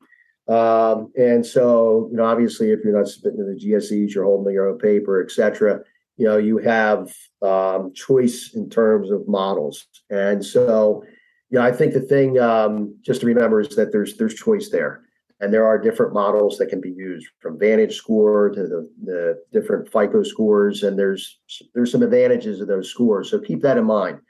Um, 0.49 1.13
and 1.17 1.45
so, 1.45 2.09
you 2.11 2.17
know, 2.17 2.25
obviously, 2.25 2.71
if 2.71 2.81
you're 2.83 2.97
not 2.97 3.09
submitting 3.09 3.39
to 3.41 3.45
the 3.45 3.73
GSEs, 3.73 4.15
you're 4.15 4.25
holding 4.25 4.53
your 4.53 4.71
own 4.71 4.79
paper, 4.79 5.23
et 5.23 5.31
cetera, 5.31 5.81
you 6.17 6.27
know, 6.27 6.39
you 6.39 6.59
have 6.59 7.13
um, 7.43 7.93
choice 7.95 8.53
in 8.55 8.69
terms 8.69 9.11
of 9.11 9.29
models. 9.29 9.87
And 10.09 10.45
so, 10.45 11.05
you 11.51 11.59
know, 11.59 11.65
I 11.65 11.73
think 11.73 11.93
the 11.93 12.01
thing 12.01 12.39
um, 12.39 12.97
just 13.03 13.21
to 13.21 13.27
remember 13.27 13.61
is 13.61 13.77
that 13.77 13.93
there's 13.93 14.17
there's 14.17 14.35
choice 14.35 14.71
there 14.71 15.03
and 15.41 15.53
there 15.53 15.67
are 15.67 15.79
different 15.79 16.13
models 16.13 16.59
that 16.59 16.67
can 16.67 16.81
be 16.81 16.91
used 16.91 17.27
from 17.41 17.59
VantageScore 17.59 18.55
to 18.55 18.63
the, 18.63 18.91
the 19.03 19.43
different 19.53 19.91
FICO 19.91 20.23
scores, 20.23 20.83
and 20.83 20.99
there's 20.99 21.39
there's 21.75 21.91
some 21.91 22.03
advantages 22.03 22.61
of 22.61 22.69
those 22.69 22.91
scores. 22.91 23.31
So 23.31 23.39
keep 23.39 23.63
that 23.63 23.79
in 23.79 23.85
mind. 23.85 24.21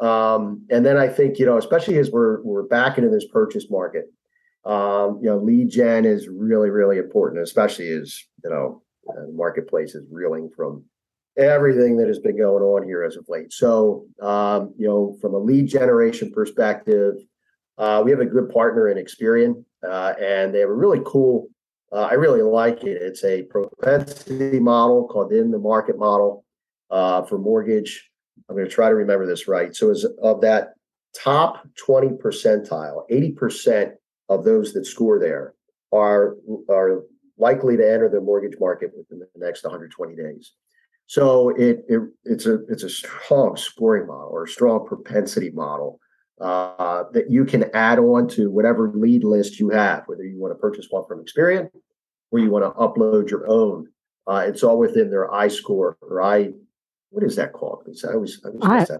Um, 0.00 0.66
and 0.70 0.84
then 0.84 0.96
I 0.96 1.08
think 1.08 1.38
you 1.38 1.46
know, 1.46 1.58
especially 1.58 1.98
as 1.98 2.10
we're 2.10 2.42
we're 2.42 2.62
back 2.62 2.96
into 2.98 3.10
this 3.10 3.26
purchase 3.26 3.70
market, 3.70 4.06
um, 4.64 5.20
you 5.22 5.28
know, 5.28 5.38
lead 5.38 5.70
gen 5.70 6.04
is 6.04 6.28
really 6.28 6.70
really 6.70 6.98
important, 6.98 7.42
especially 7.42 7.88
as 7.90 8.18
you 8.42 8.50
know, 8.50 8.82
the 9.06 9.32
marketplace 9.34 9.94
is 9.94 10.06
reeling 10.10 10.50
from 10.56 10.84
everything 11.36 11.96
that 11.96 12.08
has 12.08 12.20
been 12.20 12.38
going 12.38 12.62
on 12.62 12.84
here 12.84 13.02
as 13.02 13.16
of 13.16 13.24
late. 13.28 13.52
So, 13.52 14.06
um, 14.22 14.72
you 14.78 14.86
know, 14.86 15.16
from 15.20 15.34
a 15.34 15.38
lead 15.38 15.66
generation 15.66 16.30
perspective, 16.30 17.14
uh, 17.76 18.02
we 18.04 18.12
have 18.12 18.20
a 18.20 18.26
good 18.26 18.50
partner 18.50 18.88
in 18.88 19.04
Experian, 19.04 19.63
uh, 19.84 20.14
and 20.20 20.54
they 20.54 20.60
have 20.60 20.68
a 20.68 20.74
really 20.74 21.00
cool. 21.04 21.48
Uh, 21.92 22.08
I 22.10 22.14
really 22.14 22.42
like 22.42 22.82
it. 22.84 23.00
It's 23.00 23.24
a 23.24 23.42
propensity 23.42 24.58
model 24.58 25.06
called 25.06 25.32
in 25.32 25.50
the 25.50 25.58
market 25.58 25.98
model 25.98 26.44
uh, 26.90 27.22
for 27.22 27.38
mortgage. 27.38 28.10
I'm 28.48 28.56
going 28.56 28.68
to 28.68 28.74
try 28.74 28.88
to 28.88 28.94
remember 28.94 29.26
this 29.26 29.46
right. 29.46 29.74
So, 29.74 29.90
as 29.90 30.04
of 30.22 30.40
that 30.40 30.74
top 31.16 31.66
20 31.76 32.08
percentile, 32.22 33.04
80 33.08 33.32
percent 33.32 33.94
of 34.28 34.44
those 34.44 34.72
that 34.72 34.86
score 34.86 35.18
there 35.18 35.54
are 35.92 36.36
are 36.68 37.02
likely 37.38 37.76
to 37.76 37.92
enter 37.92 38.08
the 38.08 38.20
mortgage 38.20 38.58
market 38.60 38.90
within 38.96 39.18
the 39.18 39.28
next 39.36 39.64
120 39.64 40.14
days. 40.16 40.52
So 41.06 41.50
it, 41.50 41.84
it 41.88 42.00
it's 42.24 42.46
a 42.46 42.64
it's 42.68 42.82
a 42.82 42.88
strong 42.88 43.56
scoring 43.56 44.06
model 44.06 44.30
or 44.30 44.44
a 44.44 44.48
strong 44.48 44.86
propensity 44.86 45.50
model 45.50 46.00
uh, 46.40 47.04
that 47.12 47.30
you 47.30 47.44
can 47.44 47.64
add 47.74 47.98
on 47.98 48.28
to 48.28 48.50
whatever 48.50 48.90
lead 48.94 49.24
list 49.24 49.60
you 49.60 49.70
have, 49.70 50.02
whether 50.06 50.24
you 50.24 50.38
want 50.38 50.52
to 50.52 50.58
purchase 50.58 50.86
one 50.90 51.04
from 51.06 51.24
Experian 51.24 51.70
or 52.30 52.38
you 52.38 52.50
want 52.50 52.64
to 52.64 52.70
upload 52.80 53.30
your 53.30 53.48
own. 53.48 53.88
Uh, 54.26 54.44
it's 54.46 54.62
all 54.62 54.78
within 54.78 55.10
their 55.10 55.28
iScore 55.28 55.94
or 56.00 56.22
I. 56.22 56.50
What 57.10 57.22
is 57.22 57.36
that 57.36 57.52
called? 57.52 57.86
I 57.86 58.12
always 58.12 58.40
I 58.44 58.48
always 58.48 58.90
I, 58.90 58.96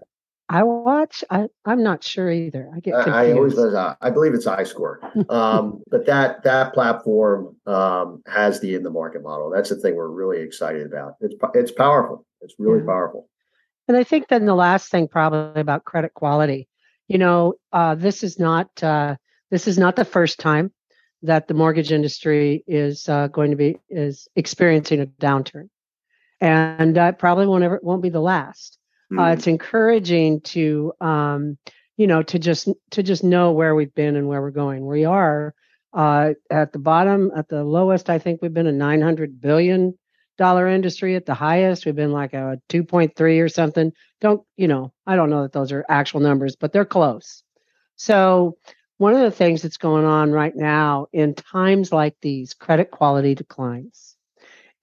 I 0.47 0.63
watch. 0.63 1.23
I 1.29 1.47
I'm 1.65 1.83
not 1.83 2.03
sure 2.03 2.31
either. 2.31 2.69
I 2.73 2.79
get 2.79 2.93
confused. 2.93 3.09
I, 3.09 3.25
I 3.25 3.31
always. 3.33 3.57
Uh, 3.57 3.95
I 3.99 4.09
believe 4.11 4.33
it's 4.33 4.45
iScore, 4.45 5.29
um, 5.29 5.81
but 5.91 6.05
that 6.05 6.43
that 6.43 6.73
platform 6.73 7.55
um, 7.65 8.21
has 8.27 8.61
the 8.61 8.75
in 8.75 8.83
the 8.83 8.91
market 8.91 9.23
model. 9.23 9.49
That's 9.49 9.69
the 9.69 9.75
thing 9.75 9.95
we're 9.95 10.07
really 10.07 10.41
excited 10.41 10.85
about. 10.85 11.15
It's 11.19 11.35
it's 11.55 11.71
powerful. 11.71 12.25
It's 12.41 12.55
really 12.59 12.79
yeah. 12.79 12.85
powerful. 12.85 13.27
And 13.87 13.97
I 13.97 14.03
think 14.03 14.29
then 14.29 14.45
the 14.45 14.55
last 14.55 14.89
thing 14.89 15.07
probably 15.07 15.59
about 15.59 15.85
credit 15.85 16.13
quality. 16.13 16.67
You 17.07 17.17
know, 17.17 17.53
uh, 17.71 17.95
this 17.95 18.23
is 18.23 18.39
not 18.39 18.83
uh, 18.83 19.15
this 19.51 19.67
is 19.67 19.77
not 19.77 19.95
the 19.95 20.05
first 20.05 20.39
time 20.39 20.71
that 21.21 21.47
the 21.47 21.53
mortgage 21.53 21.91
industry 21.91 22.63
is 22.67 23.07
uh, 23.09 23.27
going 23.27 23.51
to 23.51 23.57
be 23.57 23.77
is 23.89 24.27
experiencing 24.35 25.01
a 25.01 25.05
downturn, 25.05 25.69
and 26.41 26.97
uh, 26.97 27.11
probably 27.13 27.47
won't 27.47 27.63
ever 27.63 27.79
won't 27.83 28.03
be 28.03 28.09
the 28.09 28.19
last. 28.19 28.77
Uh, 29.17 29.25
it's 29.25 29.47
encouraging 29.47 30.41
to 30.41 30.91
um, 30.99 31.57
you 31.95 32.07
know 32.07 32.23
to 32.23 32.39
just 32.39 32.67
to 32.89 33.03
just 33.03 33.23
know 33.23 33.51
where 33.51 33.75
we've 33.75 33.93
been 33.93 34.15
and 34.15 34.27
where 34.27 34.41
we're 34.41 34.51
going. 34.51 34.85
We 34.85 35.05
are 35.05 35.53
uh, 35.93 36.33
at 36.49 36.73
the 36.73 36.79
bottom, 36.79 37.31
at 37.35 37.47
the 37.47 37.63
lowest. 37.63 38.09
I 38.09 38.19
think 38.19 38.41
we've 38.41 38.53
been 38.53 38.67
a 38.67 38.71
900 38.71 39.39
billion 39.39 39.97
dollar 40.37 40.67
industry. 40.67 41.15
At 41.15 41.25
the 41.25 41.33
highest, 41.33 41.85
we've 41.85 41.95
been 41.95 42.11
like 42.11 42.33
a 42.33 42.59
2.3 42.69 43.41
or 43.41 43.49
something. 43.49 43.91
Don't 44.21 44.43
you 44.57 44.67
know? 44.67 44.93
I 45.05 45.15
don't 45.15 45.29
know 45.29 45.43
that 45.43 45.53
those 45.53 45.71
are 45.71 45.85
actual 45.89 46.19
numbers, 46.19 46.55
but 46.55 46.71
they're 46.73 46.85
close. 46.85 47.43
So 47.95 48.57
one 48.97 49.13
of 49.13 49.21
the 49.21 49.31
things 49.31 49.61
that's 49.61 49.77
going 49.77 50.05
on 50.05 50.31
right 50.31 50.55
now 50.55 51.07
in 51.11 51.33
times 51.33 51.91
like 51.91 52.15
these, 52.21 52.53
credit 52.53 52.91
quality 52.91 53.35
declines. 53.35 54.15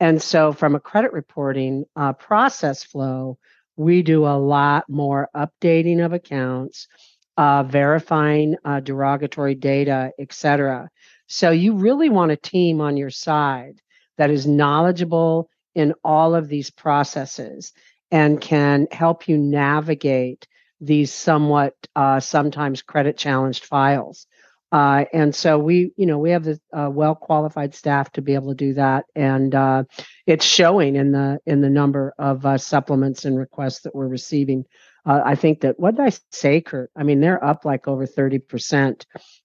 And 0.01 0.21
so, 0.21 0.53
from 0.53 0.75
a 0.75 0.81
credit 0.81 1.13
reporting 1.13 1.85
uh, 1.95 2.13
process 2.15 2.83
flow, 2.83 3.39
we 3.77 4.03
do 4.03 4.27
a 4.27 4.37
lot 4.37 4.89
more 4.89 5.29
updating 5.35 6.05
of 6.05 6.13
accounts, 6.13 6.89
uh, 7.37 7.63
verifying 7.63 8.57
uh, 8.65 8.81
derogatory 8.81 9.55
data, 9.55 10.11
etc. 10.19 10.91
So 11.27 11.51
you 11.51 11.77
really 11.77 12.11
want 12.11 12.33
a 12.33 12.37
team 12.37 12.81
on 12.81 12.97
your 12.97 13.11
side 13.11 13.81
that 14.19 14.31
is 14.31 14.47
knowledgeable 14.47 15.49
in 15.75 15.95
all 16.05 16.35
of 16.35 16.49
these 16.49 16.71
processes 16.71 17.73
and 18.11 18.41
can 18.41 18.87
help 18.91 19.29
you 19.29 19.39
navigate 19.39 20.47
these 20.81 21.13
somewhat 21.13 21.75
uh, 21.97 22.21
sometimes 22.21 22.83
credit 22.83 23.17
challenged 23.17 23.65
files. 23.65 24.27
Uh, 24.73 25.05
and 25.13 25.35
so 25.35 25.59
we, 25.59 25.93
you 25.97 26.07
know, 26.07 26.19
we 26.19 26.31
have 26.31 26.45
the 26.45 26.59
uh, 26.77 26.89
well 26.89 27.15
qualified 27.15 27.75
staff 27.75 28.11
to 28.13 28.23
be 28.23 28.35
able 28.35 28.49
to 28.49 28.55
do 28.55 28.73
that, 28.73 29.05
and 29.15 29.55
uh, 29.55 29.85
it's 30.27 30.47
showing 30.47 30.97
in 30.97 31.13
the 31.13 31.39
in 31.45 31.61
the 31.61 31.69
number 31.69 32.15
of 32.19 32.47
uh, 32.47 32.57
supplements 32.57 33.27
and 33.27 33.39
requests 33.39 33.83
that 33.83 33.95
we're 33.95 34.09
receiving. 34.09 34.65
Uh, 35.05 35.21
I 35.25 35.35
think 35.35 35.61
that 35.61 35.79
what 35.79 35.97
did 35.97 36.07
I 36.07 36.13
say, 36.31 36.63
Kurt? 36.63 36.91
I 36.97 37.03
mean, 37.03 37.21
they're 37.21 37.45
up 37.45 37.67
like 37.67 37.87
over 37.87 38.07
thirty 38.07 38.39
percent 38.39 39.05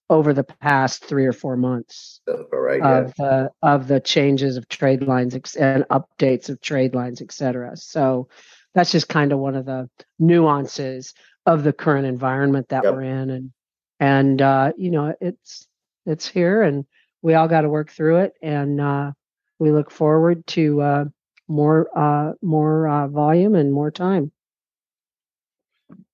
over 0.10 0.34
the 0.34 0.46
past 0.46 1.04
three 1.04 1.26
or 1.26 1.34
four 1.34 1.58
months 1.58 2.22
right, 2.54 2.82
of 2.82 3.14
yeah. 3.20 3.26
the 3.26 3.52
of 3.62 3.88
the 3.90 4.00
changes 4.00 4.56
of 4.56 4.70
trade 4.70 5.04
lines 5.04 5.34
and 5.56 5.84
updates 5.90 6.48
of 6.48 6.62
trade 6.62 6.96
lines, 6.96 7.22
et 7.22 7.34
cetera. 7.34 7.76
So 7.76 8.30
that's 8.74 8.92
just 8.92 9.10
kind 9.10 9.34
of 9.34 9.40
one 9.40 9.56
of 9.56 9.66
the 9.66 9.90
nuances 10.20 11.14
of 11.46 11.64
the 11.64 11.74
current 11.74 12.06
environment 12.06 12.70
that 12.70 12.86
yep. 12.86 12.94
we're 12.94 13.02
in, 13.02 13.30
and 13.30 13.52
and 14.00 14.42
uh, 14.42 14.72
you 14.78 14.92
know 14.92 15.14
it's 15.22 15.68
it's 16.06 16.28
here 16.28 16.62
and 16.62 16.86
we 17.22 17.34
all 17.34 17.48
got 17.48 17.62
to 17.62 17.70
work 17.70 17.92
through 17.92 18.18
it 18.18 18.34
and 18.42 18.80
uh, 18.80 19.12
we 19.60 19.72
look 19.72 19.92
forward 19.92 20.46
to 20.48 20.82
uh, 20.82 21.06
more 21.48 21.88
uh, 21.98 22.34
more 22.42 22.88
uh, 22.88 23.08
volume 23.08 23.56
and 23.56 23.74
more 23.74 23.92
time. 23.92 24.32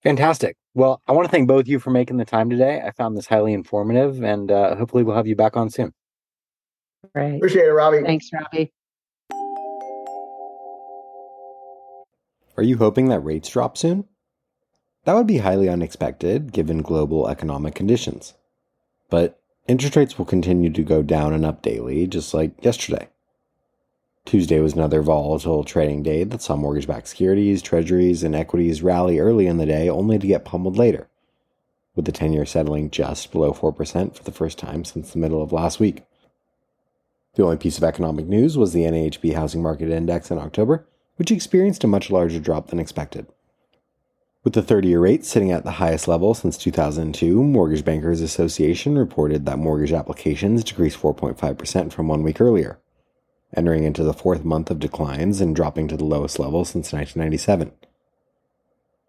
Fantastic. 0.04 0.58
Well 0.76 1.02
i 1.08 1.12
want 1.12 1.26
to 1.26 1.32
thank 1.32 1.48
both 1.48 1.62
of 1.62 1.68
you 1.68 1.80
for 1.80 1.92
making 1.92 2.18
the 2.18 2.26
time 2.26 2.50
today. 2.50 2.82
I 2.84 2.92
found 2.92 3.18
this 3.18 3.28
highly 3.28 3.54
informative 3.54 4.24
and 4.24 4.52
uh, 4.52 4.76
hopefully 4.76 5.04
we'll 5.04 5.16
have 5.16 5.28
you 5.28 5.36
back 5.36 5.56
on 5.58 5.70
soon. 5.70 5.94
Great. 7.14 7.36
appreciate 7.36 7.68
it 7.68 7.72
robbie. 7.72 8.02
Thanks 8.02 8.30
robbie. 8.34 8.72
Are 12.56 12.64
you 12.64 12.78
hoping 12.78 13.10
that 13.10 13.20
rates 13.20 13.50
drop 13.50 13.78
soon 13.78 14.06
that 15.06 15.14
would 15.14 15.28
be 15.28 15.40
highly 15.40 15.70
unexpected 15.70 16.52
given 16.52 16.82
global 16.82 17.28
economic 17.28 17.76
conditions. 17.76 18.34
But 19.10 19.40
interest 19.68 19.96
rates 19.96 20.18
will 20.18 20.26
continue 20.26 20.70
to 20.72 20.84
go 20.84 21.02
down 21.02 21.34
and 21.34 21.46
up 21.46 21.62
daily, 21.62 22.08
just 22.08 22.34
like 22.34 22.64
yesterday. 22.64 23.10
Tuesday 24.26 24.60
was 24.60 24.74
another 24.74 25.02
volatile 25.02 25.66
trading 25.66 26.02
day 26.02 26.24
that 26.24 26.42
saw 26.42 26.56
mortgage 26.56 26.88
backed 26.88 27.10
securities, 27.10 27.62
treasuries, 27.62 28.24
and 28.24 28.34
equities 28.34 28.82
rally 28.82 29.20
early 29.20 29.48
in 29.48 29.58
the 29.58 29.66
day 29.66 29.90
only 29.90 30.18
to 30.18 30.28
get 30.28 30.46
pummeled 30.46 30.78
later, 30.78 31.10
with 31.96 32.06
the 32.06 32.12
10 32.12 32.32
year 32.32 32.46
settling 32.46 32.90
just 32.90 33.32
below 33.32 33.52
4% 33.52 34.16
for 34.16 34.24
the 34.24 34.32
first 34.32 34.58
time 34.58 34.86
since 34.86 35.12
the 35.12 35.20
middle 35.20 35.44
of 35.44 35.52
last 35.52 35.80
week. 35.80 36.04
The 37.36 37.44
only 37.44 37.58
piece 37.58 37.78
of 37.78 37.84
economic 37.84 38.28
news 38.28 38.58
was 38.58 38.72
the 38.72 38.84
NAHB 38.84 39.34
Housing 39.34 39.62
Market 39.62 39.90
Index 39.90 40.32
in 40.32 40.38
October, 40.38 40.88
which 41.18 41.32
experienced 41.32 41.84
a 41.84 41.88
much 41.88 42.10
larger 42.10 42.40
drop 42.40 42.68
than 42.68 42.80
expected. 42.80 43.28
With 44.44 44.54
the 44.54 44.62
30 44.62 44.90
year 44.90 45.00
rate 45.00 45.24
sitting 45.24 45.52
at 45.52 45.64
the 45.64 45.72
highest 45.72 46.06
level 46.06 46.34
since 46.34 46.58
2002, 46.58 47.42
Mortgage 47.42 47.86
Bankers 47.86 48.20
Association 48.20 48.98
reported 48.98 49.46
that 49.46 49.58
mortgage 49.58 49.94
applications 49.94 50.66
decreased 50.66 51.00
4.5% 51.00 51.94
from 51.94 52.10
one 52.10 52.24
week 52.24 52.42
earlier, 52.42 52.78
entering 53.56 53.86
into 53.86 54.04
the 54.04 54.14
fourth 54.14 54.44
month 54.44 54.70
of 54.70 54.80
declines 54.80 55.40
and 55.40 55.56
dropping 55.56 55.88
to 55.88 55.96
the 55.96 56.04
lowest 56.04 56.40
level 56.40 56.66
since 56.66 56.92
1997. 56.92 57.72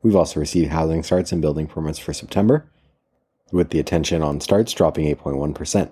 We've 0.02 0.14
also 0.14 0.38
received 0.38 0.70
housing 0.70 1.02
starts 1.02 1.32
and 1.32 1.42
building 1.42 1.66
permits 1.66 1.98
for 1.98 2.12
September, 2.12 2.70
with 3.50 3.70
the 3.70 3.80
attention 3.80 4.22
on 4.22 4.40
starts 4.40 4.72
dropping 4.72 5.12
8.1%. 5.16 5.90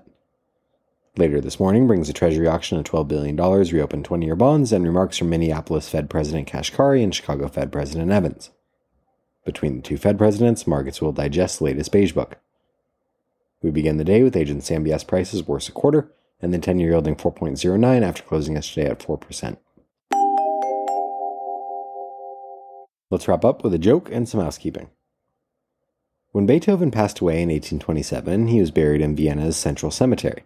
Later 1.17 1.41
this 1.41 1.59
morning 1.59 1.89
brings 1.89 2.09
a 2.09 2.13
Treasury 2.13 2.47
auction 2.47 2.79
of 2.79 2.85
$12 2.85 3.09
billion, 3.09 3.37
reopened 3.37 4.05
20 4.05 4.25
year 4.25 4.37
bonds, 4.37 4.73
and 4.73 4.85
remarks 4.85 5.19
from 5.19 5.31
Minneapolis 5.31 5.89
Fed 5.89 6.09
President 6.09 6.47
Kashkari 6.47 7.03
and 7.03 7.13
Chicago 7.13 7.49
Fed 7.49 7.73
President 7.73 8.13
Evans. 8.13 8.51
Between 9.45 9.77
the 9.77 9.83
two 9.83 9.97
Fed 9.97 10.19
presidents, 10.19 10.67
markets 10.67 11.01
will 11.01 11.13
digest 11.13 11.59
the 11.59 11.65
latest 11.65 11.91
beige 11.91 12.13
book. 12.13 12.39
We 13.63 13.71
begin 13.71 13.97
the 13.97 14.05
day 14.05 14.23
with 14.23 14.37
agency 14.37 14.75
MBS 14.75 15.07
prices 15.07 15.47
worse 15.47 15.69
a 15.69 15.73
quarter, 15.73 16.13
and 16.41 16.53
the 16.53 16.59
10 16.59 16.79
year 16.79 16.91
yielding 16.91 17.17
4.09 17.17 18.03
after 18.03 18.23
closing 18.23 18.55
yesterday 18.55 18.91
at 18.91 18.99
4%. 18.99 19.57
Let's 23.11 23.29
wrap 23.29 23.45
up 23.45 23.63
with 23.63 23.75
a 23.75 23.79
joke 23.79 24.09
and 24.11 24.29
some 24.29 24.41
housekeeping. 24.41 24.91
When 26.31 26.47
Beethoven 26.47 26.91
passed 26.91 27.21
away 27.21 27.43
in 27.43 27.51
1827, 27.51 28.49
he 28.49 28.59
was 28.59 28.71
buried 28.71 29.03
in 29.03 29.15
Vienna's 29.15 29.57
Central 29.57 29.91
Cemetery. 29.91 30.45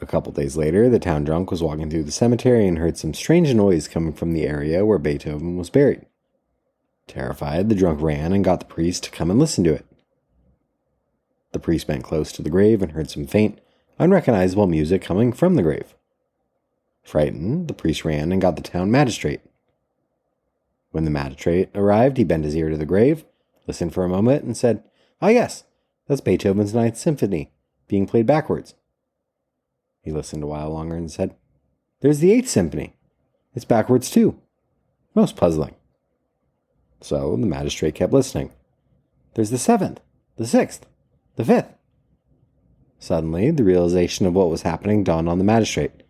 A 0.00 0.06
couple 0.06 0.32
days 0.32 0.56
later, 0.56 0.88
the 0.88 0.98
town 0.98 1.24
drunk 1.24 1.50
was 1.50 1.62
walking 1.62 1.90
through 1.90 2.04
the 2.04 2.12
cemetery 2.12 2.68
and 2.68 2.78
heard 2.78 2.96
some 2.96 3.14
strange 3.14 3.52
noise 3.52 3.88
coming 3.88 4.12
from 4.12 4.32
the 4.32 4.46
area 4.46 4.86
where 4.86 4.98
Beethoven 4.98 5.56
was 5.56 5.70
buried. 5.70 6.06
Terrified, 7.06 7.68
the 7.68 7.74
drunk 7.74 8.00
ran 8.00 8.32
and 8.32 8.44
got 8.44 8.60
the 8.60 8.66
priest 8.66 9.04
to 9.04 9.10
come 9.10 9.30
and 9.30 9.38
listen 9.38 9.64
to 9.64 9.74
it. 9.74 9.86
The 11.52 11.58
priest 11.58 11.86
bent 11.86 12.02
close 12.02 12.32
to 12.32 12.42
the 12.42 12.50
grave 12.50 12.82
and 12.82 12.92
heard 12.92 13.10
some 13.10 13.26
faint, 13.26 13.60
unrecognizable 13.98 14.66
music 14.66 15.02
coming 15.02 15.32
from 15.32 15.54
the 15.54 15.62
grave. 15.62 15.94
Frightened, 17.02 17.68
the 17.68 17.74
priest 17.74 18.04
ran 18.04 18.32
and 18.32 18.40
got 18.40 18.56
the 18.56 18.62
town 18.62 18.90
magistrate. 18.90 19.40
When 20.90 21.04
the 21.04 21.10
magistrate 21.10 21.70
arrived, 21.74 22.16
he 22.16 22.24
bent 22.24 22.44
his 22.44 22.56
ear 22.56 22.70
to 22.70 22.76
the 22.76 22.86
grave, 22.86 23.24
listened 23.66 23.92
for 23.92 24.04
a 24.04 24.08
moment, 24.08 24.44
and 24.44 24.56
said, 24.56 24.82
Ah, 25.20 25.28
yes, 25.28 25.64
that's 26.08 26.20
Beethoven's 26.20 26.74
Ninth 26.74 26.96
Symphony, 26.96 27.52
being 27.88 28.06
played 28.06 28.26
backwards. 28.26 28.74
He 30.02 30.10
listened 30.10 30.42
a 30.42 30.46
while 30.46 30.70
longer 30.70 30.96
and 30.96 31.10
said, 31.10 31.34
There's 32.00 32.18
the 32.18 32.32
Eighth 32.32 32.48
Symphony. 32.48 32.96
It's 33.54 33.64
backwards, 33.64 34.10
too. 34.10 34.40
Most 35.14 35.36
puzzling. 35.36 35.76
So 37.04 37.36
the 37.36 37.46
magistrate 37.46 37.94
kept 37.94 38.14
listening. 38.14 38.50
There's 39.34 39.50
the 39.50 39.58
seventh, 39.58 40.00
the 40.38 40.46
sixth, 40.46 40.86
the 41.36 41.44
fifth. 41.44 41.74
Suddenly, 42.98 43.50
the 43.50 43.62
realization 43.62 44.24
of 44.24 44.32
what 44.32 44.48
was 44.48 44.62
happening 44.62 45.04
dawned 45.04 45.28
on 45.28 45.36
the 45.36 45.44
magistrate. 45.44 46.02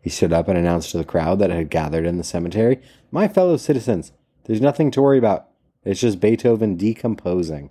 He 0.00 0.08
stood 0.08 0.32
up 0.32 0.48
and 0.48 0.56
announced 0.56 0.92
to 0.92 0.96
the 0.96 1.04
crowd 1.04 1.40
that 1.40 1.50
had 1.50 1.68
gathered 1.68 2.06
in 2.06 2.16
the 2.16 2.24
cemetery 2.24 2.80
My 3.10 3.28
fellow 3.28 3.58
citizens, 3.58 4.12
there's 4.44 4.62
nothing 4.62 4.90
to 4.92 5.02
worry 5.02 5.18
about. 5.18 5.48
It's 5.84 6.00
just 6.00 6.20
Beethoven 6.20 6.78
decomposing. 6.78 7.68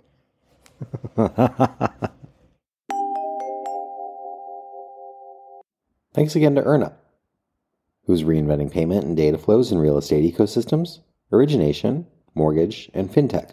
Thanks 6.14 6.36
again 6.36 6.54
to 6.54 6.62
EarnUp, 6.62 6.94
who's 8.06 8.22
reinventing 8.22 8.70
payment 8.70 9.04
and 9.06 9.16
data 9.16 9.38
flows 9.38 9.72
in 9.72 9.78
real 9.78 9.98
estate 9.98 10.32
ecosystems, 10.32 11.00
origination, 11.32 12.06
mortgage, 12.34 12.90
and 12.94 13.12
fintech. 13.12 13.52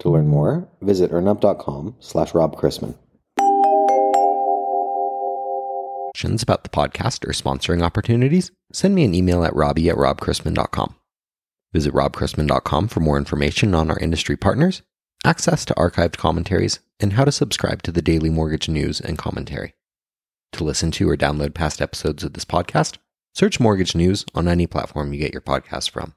To 0.00 0.10
learn 0.10 0.28
more, 0.28 0.68
visit 0.80 1.10
earnup.com 1.10 1.96
slash 2.00 2.34
Rob 2.34 2.56
Chrisman. 2.56 2.96
Questions 6.12 6.42
about 6.42 6.64
the 6.64 6.70
podcast 6.70 7.26
or 7.26 7.32
sponsoring 7.32 7.82
opportunities? 7.82 8.50
Send 8.72 8.94
me 8.94 9.04
an 9.04 9.14
email 9.14 9.44
at 9.44 9.54
robbie 9.54 9.90
at 9.90 9.96
robchrisman.com. 9.96 10.94
Visit 11.72 11.92
robchrisman.com 11.92 12.88
for 12.88 13.00
more 13.00 13.18
information 13.18 13.74
on 13.74 13.90
our 13.90 13.98
industry 13.98 14.36
partners, 14.36 14.82
access 15.24 15.64
to 15.66 15.74
archived 15.74 16.16
commentaries, 16.16 16.80
and 17.00 17.12
how 17.12 17.24
to 17.26 17.32
subscribe 17.32 17.82
to 17.82 17.92
the 17.92 18.00
daily 18.00 18.30
mortgage 18.30 18.68
news 18.68 18.98
and 18.98 19.18
commentary. 19.18 19.74
To 20.52 20.64
listen 20.64 20.90
to 20.92 21.10
or 21.10 21.16
download 21.16 21.52
past 21.52 21.82
episodes 21.82 22.24
of 22.24 22.32
this 22.32 22.46
podcast, 22.46 22.96
search 23.34 23.60
Mortgage 23.60 23.94
News 23.94 24.24
on 24.34 24.48
any 24.48 24.66
platform 24.66 25.12
you 25.12 25.18
get 25.18 25.34
your 25.34 25.42
podcast 25.42 25.90
from. 25.90 26.14